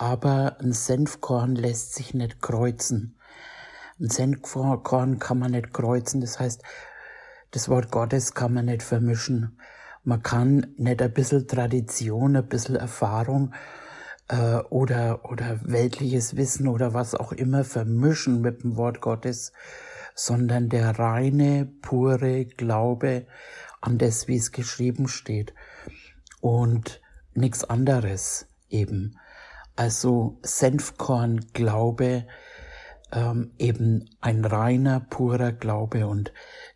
[0.00, 3.16] aber ein Senfkorn lässt sich nicht kreuzen.
[4.00, 6.62] Ein Senfkorn kann man nicht kreuzen, das heißt,
[7.50, 9.58] das Wort Gottes kann man nicht vermischen
[10.02, 13.52] man kann nicht ein bisschen Tradition, ein bisschen Erfahrung
[14.28, 19.52] äh, oder, oder weltliches Wissen oder was auch immer vermischen mit dem Wort Gottes,
[20.14, 23.26] sondern der reine, pure Glaube
[23.80, 25.54] an das, wie es geschrieben steht.
[26.40, 27.00] Und
[27.34, 29.18] nichts anderes eben.
[29.80, 32.26] Also Senfkorn Glaube,
[33.12, 36.34] ähm, eben ein reiner, purer Glaube und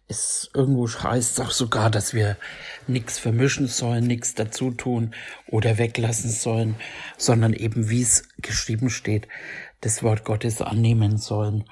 [0.08, 2.38] es irgendwo heißt es auch sogar, dass wir
[2.86, 5.14] nichts vermischen sollen, nichts dazu tun
[5.48, 6.76] oder weglassen sollen,
[7.18, 9.28] sondern eben wie es geschrieben steht,
[9.82, 11.64] das Wort Gottes annehmen sollen.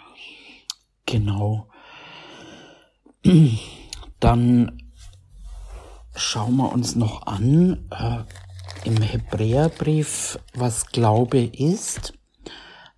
[1.07, 1.67] Genau.
[4.21, 4.83] Dann
[6.15, 8.52] schauen wir uns noch an äh,
[8.85, 12.15] im Hebräerbrief, was Glaube ist.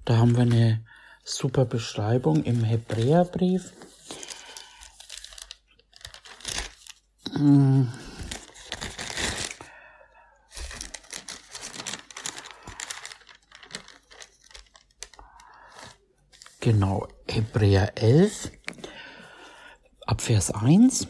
[0.04, 0.84] Da haben wir eine
[1.24, 3.72] super Beschreibung im Hebräerbrief.
[16.60, 18.50] Genau, Hebräer 11,
[20.06, 21.08] ab Vers 1.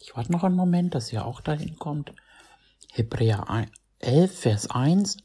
[0.00, 2.12] Ich warte noch einen Moment, dass ihr auch dahin kommt.
[2.94, 3.66] Hebräer
[3.98, 5.16] 11, Vers 1.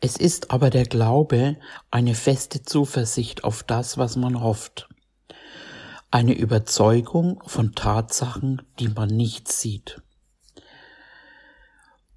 [0.00, 1.56] Es ist aber der Glaube
[1.90, 4.88] eine feste Zuversicht auf das, was man hofft
[6.14, 10.00] eine Überzeugung von Tatsachen, die man nicht sieht.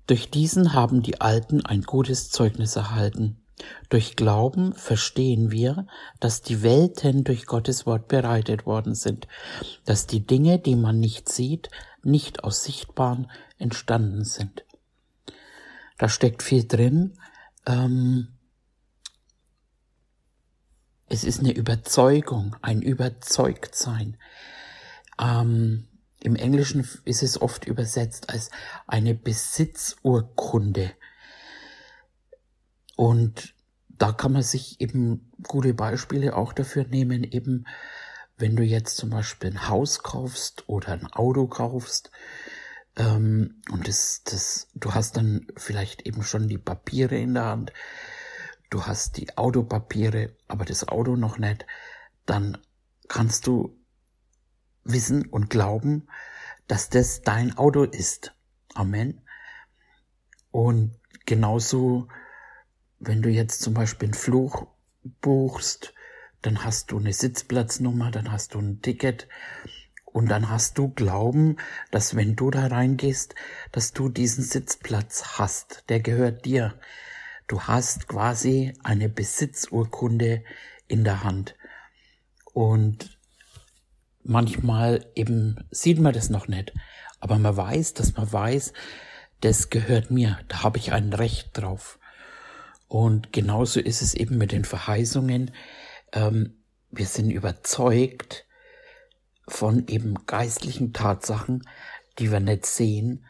[0.06, 3.42] Durch diesen haben die Alten ein gutes Zeugnis erhalten.
[3.90, 5.88] Durch Glauben verstehen wir,
[6.20, 9.28] dass die Welten durch Gottes Wort bereitet worden sind,
[9.86, 11.70] dass die Dinge, die man nicht sieht,
[12.04, 14.64] nicht aus Sichtbaren entstanden sind.
[15.98, 17.18] Da steckt viel drin.
[17.66, 18.28] Ähm,
[21.10, 24.18] es ist eine Überzeugung, ein Überzeugtsein.
[25.20, 25.88] Ähm,
[26.20, 28.52] Im Englischen ist es oft übersetzt als
[28.86, 30.92] eine Besitzurkunde.
[32.98, 33.54] Und
[33.88, 37.66] da kann man sich eben gute Beispiele auch dafür nehmen, eben
[38.38, 42.12] wenn du jetzt zum Beispiel ein Haus kaufst oder ein Auto kaufst,
[42.98, 47.74] ähm, und das, das, du hast dann vielleicht eben schon die Papiere in der Hand,
[48.70, 51.66] du hast die Autopapiere, aber das Auto noch nicht,
[52.26, 52.58] dann
[53.08, 53.80] kannst du
[54.84, 56.08] wissen und glauben,
[56.68, 58.34] dass das dein Auto ist.
[58.74, 59.22] Amen.
[60.52, 62.08] Und genauso,
[63.00, 64.68] wenn du jetzt zum Beispiel einen Fluch
[65.22, 65.94] buchst,
[66.42, 69.28] dann hast du eine Sitzplatznummer, dann hast du ein Ticket
[70.06, 71.58] und dann hast du Glauben,
[71.92, 73.36] dass wenn du da reingehst,
[73.72, 76.80] dass du diesen Sitzplatz hast, der gehört dir.
[77.48, 80.44] Du hast quasi eine Besitzurkunde
[80.88, 81.56] in der Hand.
[82.54, 83.20] Und
[84.24, 86.74] manchmal eben sieht man das noch nicht,
[87.20, 88.74] aber man weiß, dass man weiß,
[89.42, 92.00] das gehört mir, da habe ich ein Recht drauf.
[92.88, 95.52] Und genauso ist es eben mit den Verheißungen.
[96.14, 98.46] Ähm, wir sind überzeugt
[99.48, 101.68] von eben geistlichen Tatsachen,
[102.20, 103.26] die wir nicht sehen.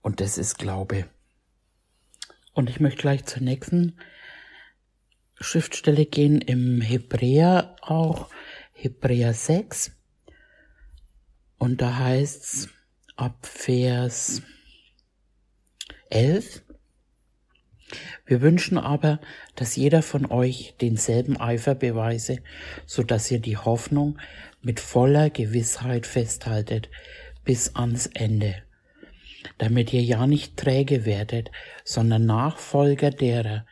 [0.00, 1.08] Und das ist Glaube.
[2.52, 3.98] Und ich möchte gleich zur nächsten
[5.40, 8.30] Schriftstelle gehen im Hebräer auch,
[8.72, 9.92] Hebräer 6.
[11.58, 12.68] Und da heißt's
[13.16, 14.42] ab Vers
[16.10, 16.63] 11.
[18.26, 19.20] Wir wünschen aber,
[19.56, 22.38] dass jeder von euch denselben Eifer beweise,
[22.86, 24.18] so dass ihr die Hoffnung
[24.62, 26.88] mit voller Gewissheit festhaltet
[27.44, 28.56] bis ans Ende,
[29.58, 31.50] damit ihr ja nicht träge werdet,
[31.84, 33.66] sondern Nachfolger derer,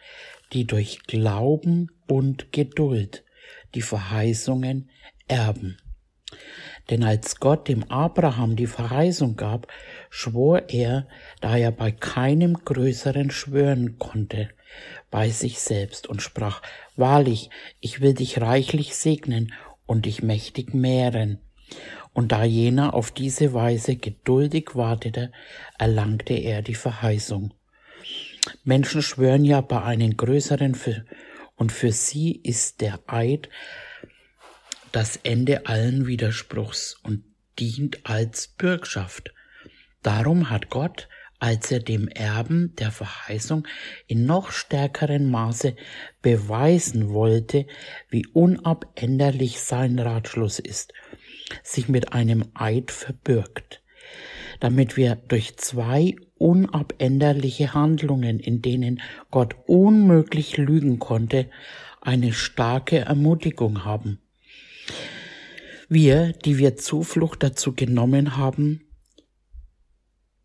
[0.52, 3.24] die durch Glauben und Geduld
[3.74, 4.90] die Verheißungen
[5.28, 5.78] erben.
[6.90, 9.68] Denn als Gott dem Abraham die Verheißung gab,
[10.11, 11.07] schwor er,
[11.40, 14.49] da er bei keinem größeren schwören konnte,
[15.11, 16.62] bei sich selbst und sprach,
[16.97, 19.53] Wahrlich, ich will dich reichlich segnen
[19.87, 21.38] und dich mächtig mehren.
[22.12, 25.33] Und da jener auf diese Weise geduldig wartete,
[25.79, 27.55] erlangte er die Verheißung.
[28.64, 30.77] Menschen schwören ja bei einem größeren,
[31.57, 33.49] und für sie ist der Eid
[34.92, 37.24] das Ende allen Widerspruchs und
[37.59, 39.33] dient als Bürgschaft.
[40.02, 43.66] Darum hat Gott, als er dem Erben der Verheißung
[44.07, 45.74] in noch stärkerem Maße
[46.20, 47.66] beweisen wollte,
[48.09, 50.92] wie unabänderlich sein Ratschluss ist,
[51.64, 53.83] sich mit einem Eid verbürgt,
[54.61, 59.00] damit wir durch zwei unabänderliche Handlungen, in denen
[59.31, 61.50] Gott unmöglich lügen konnte,
[62.00, 64.21] eine starke Ermutigung haben.
[65.88, 68.83] Wir, die wir Zuflucht dazu genommen haben,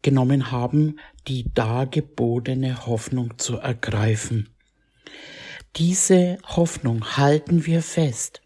[0.01, 4.49] genommen haben, die dargebotene Hoffnung zu ergreifen.
[5.75, 8.41] Diese Hoffnung halten wir fest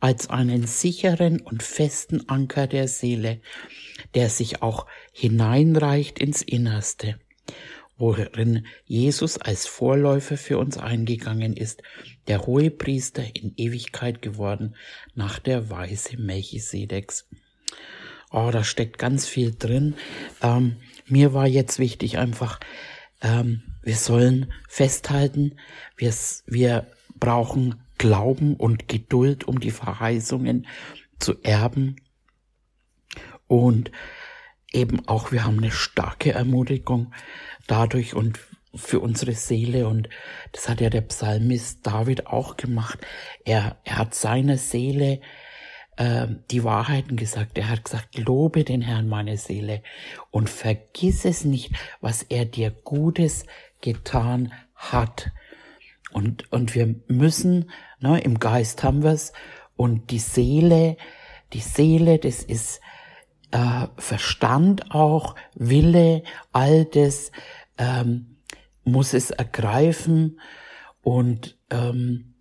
[0.00, 3.40] als einen sicheren und festen Anker der Seele,
[4.14, 7.18] der sich auch hineinreicht ins Innerste
[8.02, 11.84] worin Jesus als Vorläufer für uns eingegangen ist,
[12.28, 14.76] der hohe Priester in Ewigkeit geworden,
[15.14, 17.28] nach der Weise Melchisedeks.
[18.30, 19.94] Oh, da steckt ganz viel drin.
[20.40, 22.60] Ähm, mir war jetzt wichtig einfach,
[23.20, 25.56] ähm, wir sollen festhalten,
[25.96, 26.86] wir,
[27.18, 30.66] brauchen Glauben und Geduld, um die Verheißungen
[31.18, 31.96] zu erben.
[33.46, 33.92] Und
[34.72, 37.12] eben auch, wir haben eine starke Ermutigung,
[37.66, 38.40] dadurch und
[38.74, 40.08] für unsere Seele und
[40.52, 42.98] das hat ja der Psalmist David auch gemacht.
[43.44, 45.20] Er, er hat seiner Seele
[45.96, 47.58] äh, die Wahrheiten gesagt.
[47.58, 49.82] Er hat gesagt, lobe den Herrn meine Seele
[50.30, 53.46] und vergiss es nicht, was er dir Gutes
[53.80, 55.30] getan hat.
[56.12, 59.32] Und, und wir müssen, ne, im Geist haben wir's
[59.76, 60.96] und die Seele,
[61.52, 62.80] die Seele, das ist
[63.50, 67.32] äh, Verstand auch, Wille, all das
[67.78, 68.31] ähm,
[68.84, 70.40] muss es ergreifen
[71.02, 72.34] und ähm,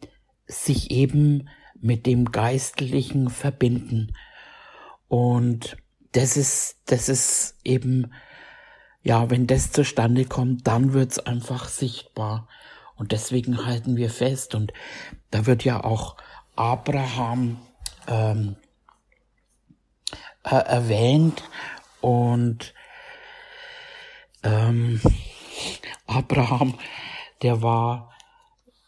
[0.47, 1.49] sich eben
[1.80, 4.15] mit dem Geistlichen verbinden.
[5.08, 5.77] Und
[6.12, 8.13] das ist, das ist eben,
[9.04, 12.47] ja, wenn das zustande kommt, dann wird's einfach sichtbar.
[12.95, 14.54] Und deswegen halten wir fest.
[14.54, 14.73] Und
[15.32, 16.17] da wird ja auch
[16.56, 17.58] Abraham
[18.08, 18.56] ähm,
[20.43, 21.43] äh, erwähnt
[22.01, 22.73] und
[24.44, 25.02] ähm,
[26.08, 26.78] Abraham,
[27.42, 28.12] der war,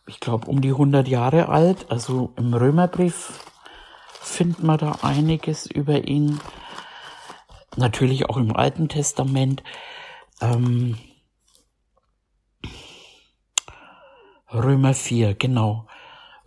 [0.08, 1.90] ich glaube, um die 100 Jahre alt.
[1.92, 3.40] Also im Römerbrief
[4.22, 6.40] findet man da einiges über ihn.
[7.76, 9.64] Natürlich auch im Alten Testament.
[10.42, 10.98] Ähm,
[14.52, 15.88] Römer 4, genau.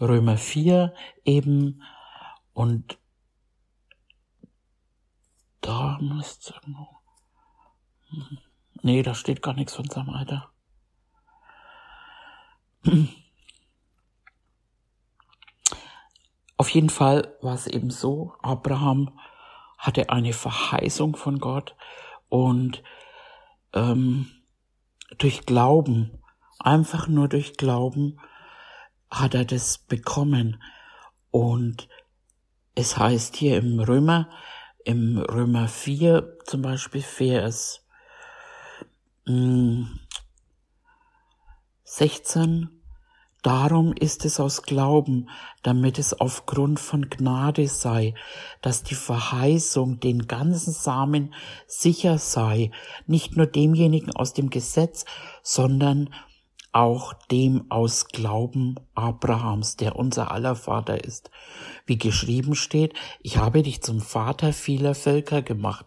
[0.01, 1.83] Römer 4 eben.
[2.53, 2.99] Und
[5.61, 6.89] da müsste irgendwo.
[8.87, 10.49] Nee, da steht gar nichts von seinem Alter.
[16.57, 19.19] Auf jeden Fall war es eben so, Abraham
[19.77, 21.75] hatte eine Verheißung von Gott
[22.29, 22.85] und
[23.73, 24.31] ähm,
[25.19, 26.23] durch Glauben,
[26.61, 28.21] einfach nur durch Glauben,
[29.11, 30.63] hat er das bekommen.
[31.33, 31.89] Und
[32.77, 34.31] es heißt hier im Römer,
[34.85, 37.83] im Römer 4 zum Beispiel Vers
[39.27, 39.77] 16,
[43.47, 45.29] Darum ist es aus Glauben,
[45.63, 48.15] damit es aufgrund von Gnade sei,
[48.61, 51.33] dass die Verheißung den ganzen Samen
[51.69, 52.73] sicher sei,
[53.07, 55.05] nicht nur demjenigen aus dem Gesetz,
[55.45, 56.13] sondern
[56.77, 61.31] auch dem aus Glauben Abrahams, der unser aller Vater ist.
[61.87, 65.87] Wie geschrieben steht, ich habe dich zum Vater vieler Völker gemacht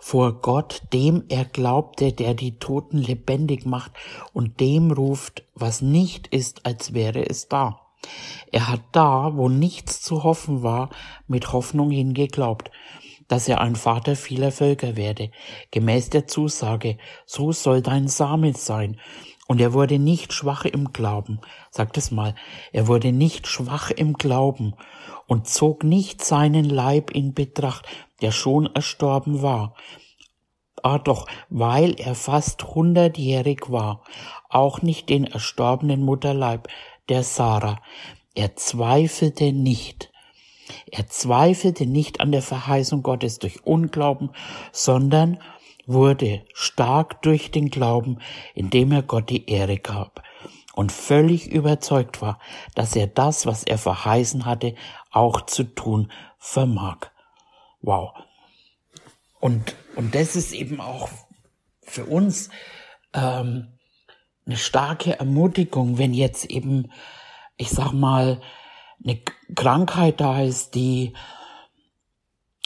[0.00, 3.92] vor Gott, dem er glaubte, der die Toten lebendig macht
[4.32, 7.80] und dem ruft, was nicht ist, als wäre es da.
[8.52, 10.90] Er hat da, wo nichts zu hoffen war,
[11.26, 12.70] mit Hoffnung hingeglaubt,
[13.28, 15.30] dass er ein Vater vieler Völker werde,
[15.70, 19.00] gemäß der Zusage, so soll dein Same sein.
[19.48, 21.40] Und er wurde nicht schwach im Glauben,
[21.70, 22.34] sagt es mal,
[22.72, 24.74] er wurde nicht schwach im Glauben
[25.26, 27.86] und zog nicht seinen Leib in Betracht,
[28.22, 29.74] der schon erstorben war.
[30.82, 34.02] Ah doch, weil er fast hundertjährig war,
[34.48, 36.68] auch nicht den erstorbenen Mutterleib
[37.08, 37.80] der Sarah.
[38.34, 40.10] Er zweifelte nicht.
[40.90, 44.30] Er zweifelte nicht an der Verheißung Gottes durch Unglauben,
[44.72, 45.38] sondern
[45.86, 48.18] wurde stark durch den Glauben,
[48.54, 50.22] indem er Gott die Ehre gab
[50.74, 52.38] und völlig überzeugt war,
[52.74, 54.74] dass er das, was er verheißen hatte,
[55.10, 56.98] auch zu tun vermag.
[57.80, 58.12] Wow.
[59.40, 61.08] Und, und das ist eben auch
[61.82, 62.50] für uns
[63.14, 63.78] ähm,
[64.44, 66.92] eine starke Ermutigung, wenn jetzt eben,
[67.56, 68.40] ich sag mal,
[69.02, 69.20] eine
[69.54, 71.14] Krankheit da ist, die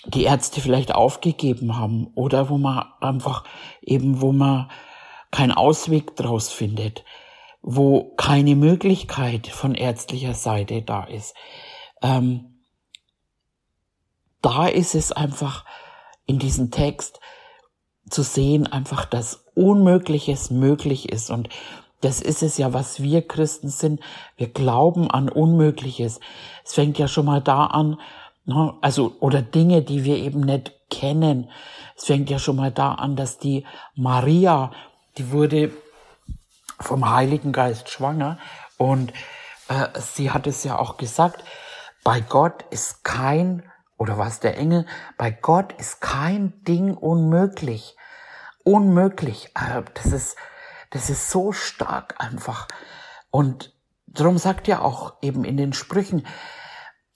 [0.07, 3.45] die Ärzte vielleicht aufgegeben haben oder wo man einfach
[3.83, 4.71] eben, wo man
[5.31, 7.05] keinen Ausweg draus findet,
[7.63, 11.35] wo keine Möglichkeit von ärztlicher Seite da ist.
[12.03, 12.63] Ähm,
[14.43, 15.65] da ist es einfach
[16.27, 17.21] in diesem Text
[18.09, 21.31] zu sehen, einfach, dass Unmögliches möglich ist.
[21.31, 21.49] Und
[22.01, 24.01] das ist es ja, was wir Christen sind.
[24.37, 26.21] Wir glauben an Unmögliches.
[26.65, 28.01] Es fängt ja schon mal da an,
[28.45, 31.51] ne, also, oder Dinge, die wir eben nicht kennen.
[31.97, 34.73] Es fängt ja schon mal da an, dass die Maria,
[35.19, 35.73] die wurde
[36.81, 38.39] vom Heiligen Geist schwanger
[38.79, 39.13] und
[39.69, 41.45] äh, sie hat es ja auch gesagt,
[42.03, 43.63] bei Gott ist kein
[43.99, 44.87] oder was der Engel,
[45.19, 47.97] bei Gott ist kein Ding unmöglich.
[48.65, 49.53] Unmöglich.
[49.55, 50.37] Äh, das ist,
[50.91, 52.67] das ist so stark einfach.
[53.31, 53.75] Und
[54.07, 56.27] darum sagt er auch eben in den Sprüchen,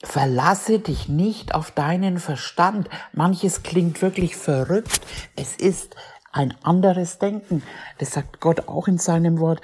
[0.07, 2.89] verlasse dich nicht auf deinen Verstand.
[3.13, 5.01] Manches klingt wirklich verrückt.
[5.37, 5.97] Es ist
[6.35, 7.63] ein anderes Denken.
[7.99, 9.61] Das sagt Gott auch in seinem Wort,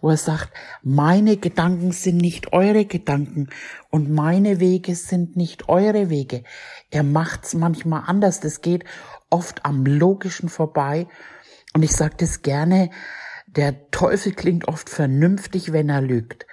[0.00, 3.48] wo er sagt, meine Gedanken sind nicht eure Gedanken
[3.90, 6.44] und meine Wege sind nicht eure Wege.
[6.90, 8.38] Er macht's manchmal anders.
[8.38, 8.84] Das geht
[9.30, 11.08] oft am Logischen vorbei.
[11.74, 12.90] Und ich sage das gerne,
[13.46, 16.46] der Teufel klingt oft vernünftig, wenn er lügt.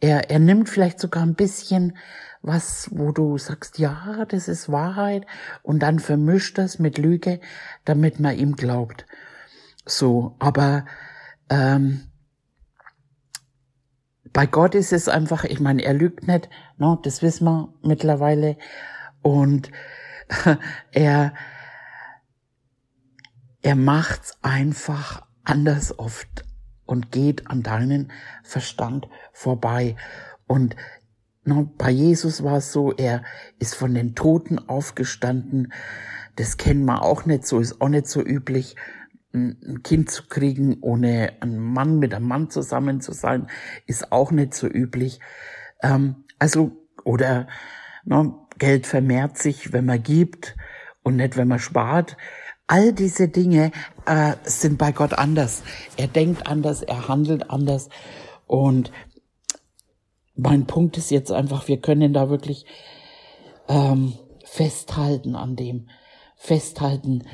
[0.00, 1.96] Er, er nimmt vielleicht sogar ein bisschen
[2.42, 5.26] was, wo du sagst, ja, das ist Wahrheit,
[5.62, 7.40] und dann vermischt das mit Lüge,
[7.84, 9.06] damit man ihm glaubt.
[9.84, 10.84] So, aber
[11.48, 12.08] ähm,
[14.32, 18.56] bei Gott ist es einfach, ich meine, er lügt nicht, no, das wissen wir mittlerweile,
[19.22, 19.70] und
[20.92, 21.32] er
[23.66, 26.44] er macht's einfach anders oft
[26.84, 28.12] und geht an deinen
[28.44, 29.96] Verstand vorbei.
[30.46, 30.76] Und
[31.78, 33.22] bei Jesus war es so, er
[33.58, 35.72] ist von den Toten aufgestanden.
[36.34, 38.76] Das kennen wir auch nicht so, ist auch nicht so üblich,
[39.32, 43.48] ein Kind zu kriegen, ohne ein Mann mit einem Mann zusammen zu sein,
[43.86, 45.20] ist auch nicht so üblich.
[45.82, 46.72] Ähm, also,
[47.04, 47.46] oder
[48.04, 50.56] no, Geld vermehrt sich, wenn man gibt
[51.02, 52.16] und nicht, wenn man spart.
[52.66, 53.70] All diese Dinge
[54.06, 55.62] äh, sind bei Gott anders.
[55.96, 57.88] Er denkt anders, er handelt anders.
[58.46, 58.90] Und
[60.36, 62.66] mein Punkt ist jetzt einfach, wir können da wirklich
[63.68, 64.14] ähm,
[64.44, 65.88] festhalten an dem,
[66.36, 67.26] festhalten,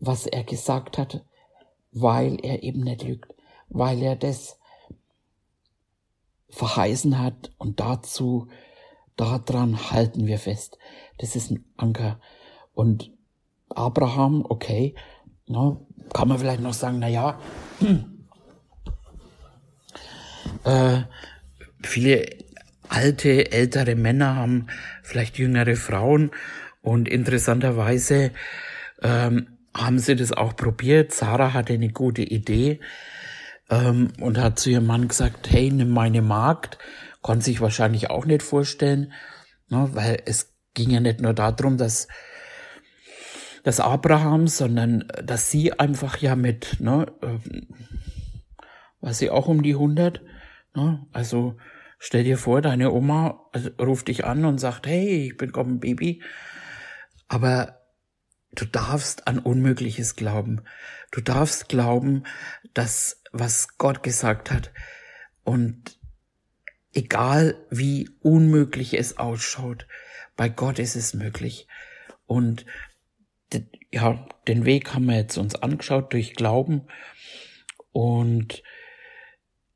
[0.00, 1.24] was er gesagt hat,
[1.92, 3.34] weil er eben nicht lügt,
[3.68, 4.58] weil er das
[6.48, 8.48] verheißen hat und dazu,
[9.16, 10.78] daran halten wir fest.
[11.18, 12.20] Das ist ein Anker.
[12.74, 13.12] Und
[13.68, 14.94] Abraham, okay,
[15.46, 17.38] no, kann man vielleicht noch sagen, na ja,
[17.78, 18.26] hm,
[20.64, 21.02] äh,
[21.82, 22.39] viele
[22.90, 24.66] alte, ältere Männer haben
[25.02, 26.30] vielleicht jüngere Frauen
[26.82, 28.32] Und interessanterweise
[29.02, 31.12] ähm, haben sie das auch probiert.
[31.12, 32.80] Sarah hatte eine gute Idee
[33.70, 36.78] ähm, und hat zu ihrem Mann gesagt, hey, nimm meine Magd.
[37.22, 39.12] Konnte sich wahrscheinlich auch nicht vorstellen,
[39.68, 42.08] ne, weil es ging ja nicht nur darum, dass
[43.62, 47.60] dass Abraham, sondern dass sie einfach ja mit, ne, äh,
[49.02, 50.22] war sie auch um die 100,
[50.74, 51.56] ne, also
[52.00, 55.78] stell dir vor, deine Oma also, ruft dich an und sagt, hey, ich bin ein
[55.78, 56.24] Baby,
[57.28, 57.82] aber
[58.52, 60.62] du darfst an Unmögliches glauben.
[61.12, 62.24] Du darfst glauben,
[62.74, 64.72] dass was Gott gesagt hat
[65.44, 65.98] und
[66.92, 69.86] egal wie unmöglich es ausschaut,
[70.36, 71.68] bei Gott ist es möglich.
[72.26, 72.64] Und
[73.92, 76.86] ja, den Weg haben wir jetzt uns angeschaut durch Glauben
[77.92, 78.62] und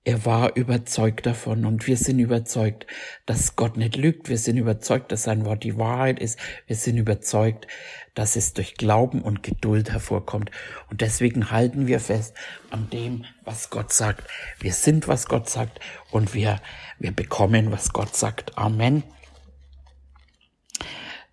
[0.07, 2.87] er war überzeugt davon und wir sind überzeugt,
[3.25, 4.29] dass Gott nicht lügt.
[4.29, 6.39] Wir sind überzeugt, dass sein Wort die Wahrheit ist.
[6.67, 7.67] Wir sind überzeugt,
[8.15, 10.51] dass es durch Glauben und Geduld hervorkommt.
[10.91, 12.37] Und deswegen halten wir fest
[12.71, 14.29] an dem, was Gott sagt.
[14.61, 15.81] Wir sind, was Gott sagt
[16.11, 16.61] und wir,
[16.99, 18.59] wir bekommen, was Gott sagt.
[18.59, 19.05] Amen.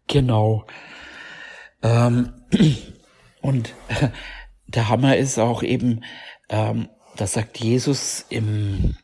[0.08, 0.66] Genau.
[1.84, 2.34] Ähm,
[3.42, 3.74] und
[4.68, 6.06] der Hammer ist auch eben,
[6.48, 8.96] ähm, da sagt Jesus im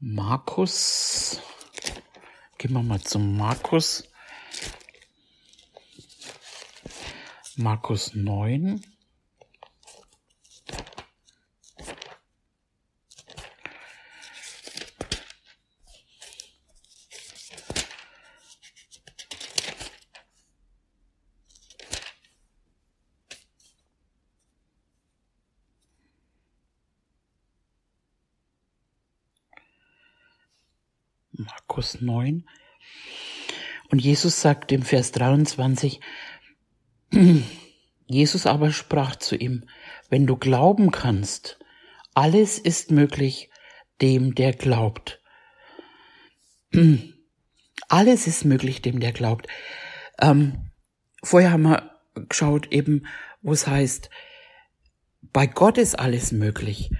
[0.00, 1.40] Markus,
[2.58, 4.04] gehen wir mal zum Markus,
[7.56, 8.91] Markus 9.
[31.72, 32.44] Markus 9.
[33.88, 36.00] Und Jesus sagt im Vers 23,
[38.06, 39.64] Jesus aber sprach zu ihm,
[40.10, 41.58] wenn du glauben kannst,
[42.12, 43.48] alles ist möglich
[44.02, 45.22] dem, der glaubt.
[47.88, 49.48] Alles ist möglich dem, der glaubt.
[50.20, 50.70] Ähm,
[51.22, 51.90] vorher haben wir
[52.28, 53.06] geschaut eben,
[53.40, 54.10] wo es heißt,
[55.32, 56.90] bei Gott ist alles möglich.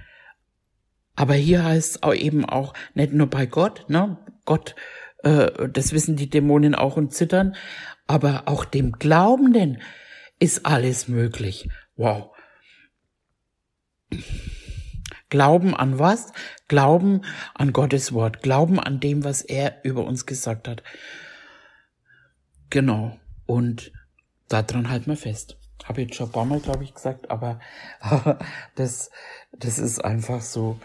[1.15, 4.19] Aber hier heißt es eben auch nicht nur bei Gott, ne?
[4.45, 4.75] Gott,
[5.23, 7.55] äh, das wissen die Dämonen auch und zittern,
[8.07, 9.81] aber auch dem Glaubenden
[10.39, 11.69] ist alles möglich.
[11.97, 12.31] Wow.
[15.29, 16.33] Glauben an was?
[16.69, 17.23] Glauben
[17.55, 18.43] an Gottes Wort.
[18.43, 20.83] Glauben an dem, was er über uns gesagt hat.
[22.69, 23.19] Genau.
[23.47, 23.93] Und
[24.49, 25.57] daran halten wir fest.
[25.85, 27.61] Habe jetzt schon ein paar Mal, glaube ich, gesagt, aber
[28.75, 29.11] das,
[29.53, 30.79] das ist einfach so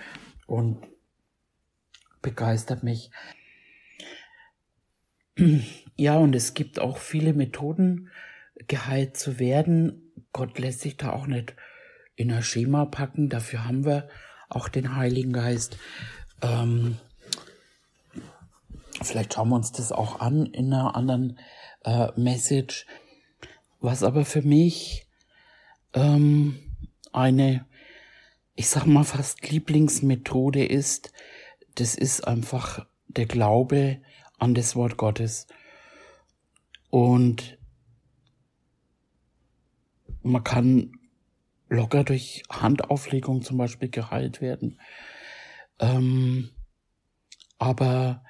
[0.46, 0.86] und
[2.22, 3.12] begeistert mich.
[6.00, 8.12] Ja, und es gibt auch viele Methoden,
[8.68, 10.12] geheilt zu werden.
[10.32, 11.56] Gott lässt sich da auch nicht
[12.16, 13.30] in ein Schema packen.
[13.30, 14.08] Dafür haben wir
[14.48, 15.78] auch den Heiligen Geist.
[16.44, 16.98] Ähm,
[19.02, 21.40] vielleicht schauen wir uns das auch an in einer anderen
[21.84, 22.86] äh, Message.
[23.80, 25.08] Was aber für mich
[25.94, 26.60] ähm,
[27.12, 27.66] eine,
[28.56, 31.12] ich sag mal fast Lieblingsmethode ist,
[31.76, 34.02] das ist einfach der Glaube
[34.40, 35.48] an das Wort Gottes.
[36.90, 37.58] Und
[40.24, 40.92] man kann
[41.70, 44.80] locker durch Handauflegung zum Beispiel geheilt werden.
[45.80, 46.50] Ähm,
[47.58, 48.24] aber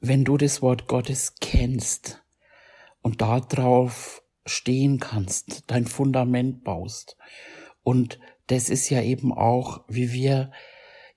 [0.00, 2.21] wenn du das Wort Gottes kennst
[3.02, 7.16] und darauf stehen kannst, dein Fundament baust,
[7.82, 10.52] und das ist ja eben auch, wie wir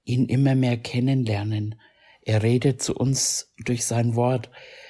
[0.04, 1.80] ihn immer mehr kennenlernen.
[2.22, 4.50] Er redet zu uns durch sein Wort.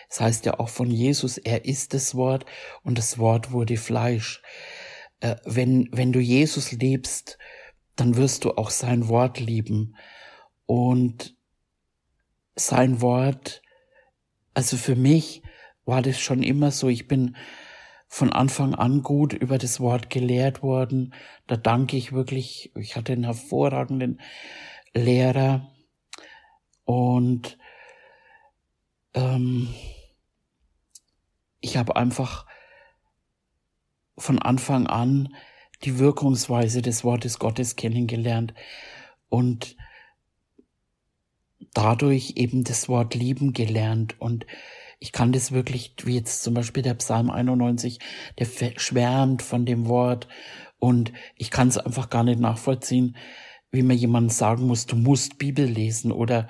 [0.10, 2.46] Es das heißt ja auch von Jesus, er ist das Wort
[2.84, 4.42] und das Wort wurde Fleisch.
[5.20, 7.38] Äh, wenn, wenn du Jesus liebst,
[7.96, 9.96] dann wirst du auch sein Wort lieben.
[10.66, 11.36] Und
[12.56, 13.62] sein Wort,
[14.54, 15.44] also für mich
[15.86, 17.36] war das schon immer so, ich bin
[18.08, 21.14] von Anfang an gut über das Wort gelehrt worden.
[21.48, 24.22] Da danke ich wirklich, ich hatte einen hervorragenden
[24.94, 25.72] Lehrer.
[26.86, 27.58] Und
[29.14, 29.74] ähm,
[31.60, 32.46] ich habe einfach
[34.18, 35.36] von Anfang an
[35.84, 38.54] die Wirkungsweise des Wortes Gottes kennengelernt
[39.30, 39.76] und
[41.74, 44.16] dadurch eben das Wort lieben gelernt.
[44.20, 44.46] Und
[45.00, 48.00] ich kann das wirklich, wie jetzt zum Beispiel der Psalm 91,
[48.40, 50.28] der schwärmt von dem Wort
[50.80, 53.16] und ich kann es einfach gar nicht nachvollziehen,
[53.72, 56.48] wie man jemand sagen muss, du musst Bibel lesen oder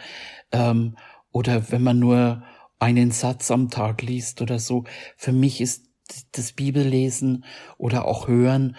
[0.52, 0.96] ähm,
[1.32, 2.44] oder wenn man nur
[2.80, 4.86] einen Satz am Tag liest oder so.
[5.18, 5.90] Für mich ist
[6.32, 7.46] das Bibellesen
[7.78, 8.78] oder auch Hören,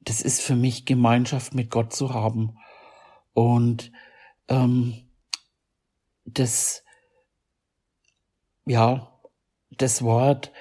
[0.00, 2.56] das ist für mich Gemeinschaft mit Gott zu haben.
[3.32, 3.92] Und
[4.48, 4.94] ähm,
[6.24, 6.82] das,
[8.68, 9.18] ja,
[9.70, 10.52] das Wort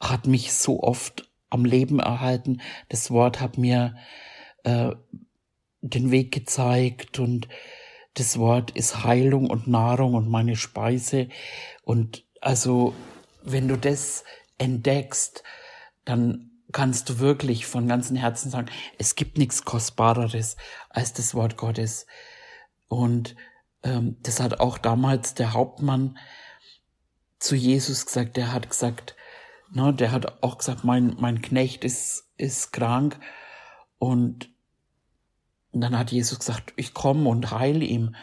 [0.00, 2.60] hat mich so oft am Leben erhalten.
[2.88, 3.96] Das Wort hat mir
[4.64, 4.90] äh,
[5.80, 7.48] den Weg gezeigt und
[8.14, 11.28] das Wort ist Heilung und Nahrung und meine Speise.
[11.82, 12.94] Und also,
[13.42, 14.24] wenn du das
[14.58, 15.42] entdeckst,
[16.04, 18.68] dann kannst du wirklich von ganzem Herzen sagen,
[18.98, 20.56] es gibt nichts Kostbareres
[20.90, 22.06] als das Wort Gottes.
[22.88, 23.34] Und
[23.82, 26.18] ähm, das hat auch damals der Hauptmann
[27.42, 28.36] zu Jesus gesagt.
[28.36, 29.16] Der hat gesagt,
[29.70, 33.18] ne, der hat auch gesagt, mein, mein Knecht ist, ist krank.
[33.98, 34.50] Und
[35.72, 38.14] dann hat Jesus gesagt, ich komme und heile ihm.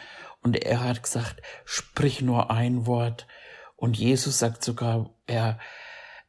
[0.42, 3.26] Und er hat gesagt, sprich nur ein Wort.
[3.76, 5.58] Und Jesus sagt sogar, er,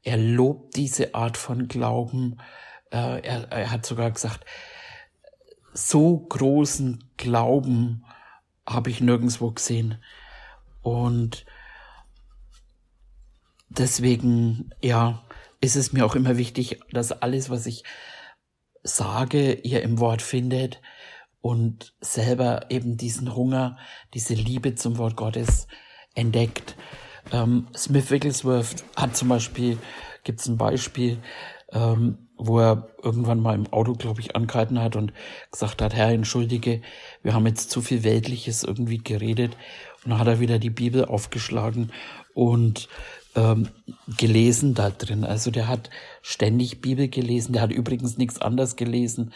[0.04, 2.42] er lobt diese Art von Glauben.
[2.92, 4.46] Äh, er, er hat sogar gesagt,
[5.74, 8.04] so großen Glauben
[8.66, 10.04] habe ich nirgendwo gesehen.
[10.82, 11.46] Und
[13.78, 15.24] deswegen, ja,
[15.62, 17.84] ist es mir auch immer wichtig, dass alles, was ich
[18.84, 20.82] sage, ihr im Wort findet
[21.42, 23.78] und selber eben diesen Hunger,
[24.14, 25.68] diese Liebe zum Wort Gottes
[26.16, 26.76] entdeckt.
[27.32, 29.78] Ähm, Smith Wigglesworth hat zum Beispiel,
[30.24, 31.20] gibt es ein Beispiel,
[31.72, 35.14] ähm, wo er irgendwann mal im Auto, glaube ich, angehalten hat und
[35.52, 36.82] gesagt hat, Herr, entschuldige,
[37.22, 39.56] wir haben jetzt zu viel Weltliches irgendwie geredet.
[40.04, 41.92] Und dann hat er wieder die Bibel aufgeschlagen
[42.34, 42.90] und
[43.36, 43.70] ähm,
[44.18, 45.24] gelesen da drin.
[45.24, 45.90] Also der hat
[46.22, 49.34] ständig Bibel gelesen, der hat übrigens nichts anderes gelesen.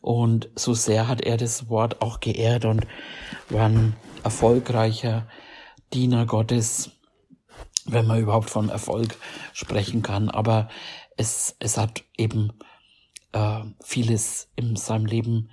[0.00, 2.86] Und so sehr hat er das Wort auch geehrt und
[3.48, 5.26] war ein erfolgreicher
[5.92, 6.90] Diener Gottes,
[7.84, 9.16] wenn man überhaupt von Erfolg
[9.52, 10.30] sprechen kann.
[10.30, 10.68] Aber
[11.16, 12.52] es, es hat eben
[13.32, 15.50] äh, vieles in seinem Leben,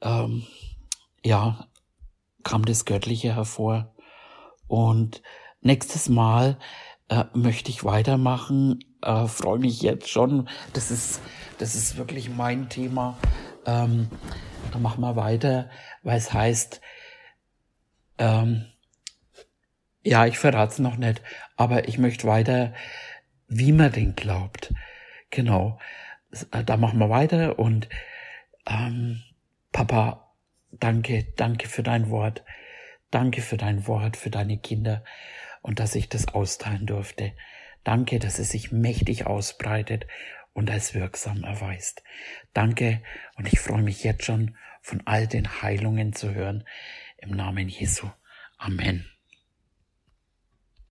[0.00, 0.46] ähm,
[1.24, 1.66] ja,
[2.42, 3.94] kam das Göttliche hervor.
[4.66, 5.22] Und
[5.60, 6.58] nächstes Mal
[7.08, 8.84] äh, möchte ich weitermachen.
[9.02, 10.48] Äh, Freue mich jetzt schon.
[10.72, 11.20] Das ist,
[11.58, 13.18] das ist wirklich mein Thema.
[13.66, 14.08] Ähm,
[14.72, 15.68] dann machen wir weiter,
[16.02, 16.80] weil es heißt,
[18.18, 18.66] ähm,
[20.02, 21.20] ja, ich verrate es noch nicht,
[21.56, 22.72] aber ich möchte weiter
[23.50, 24.72] wie man den glaubt.
[25.30, 25.78] Genau.
[26.52, 27.88] Äh, da machen wir weiter und
[28.66, 29.22] ähm,
[29.72, 30.32] Papa,
[30.70, 32.44] danke, danke für dein Wort.
[33.10, 35.02] Danke für dein Wort, für deine Kinder
[35.60, 37.32] und dass ich das austeilen durfte.
[37.84, 40.06] Danke, dass es sich mächtig ausbreitet
[40.52, 42.02] und als wirksam erweist.
[42.52, 43.02] Danke
[43.36, 46.64] und ich freue mich jetzt schon von all den Heilungen zu hören.
[47.18, 48.10] Im Namen Jesu.
[48.58, 49.10] Amen.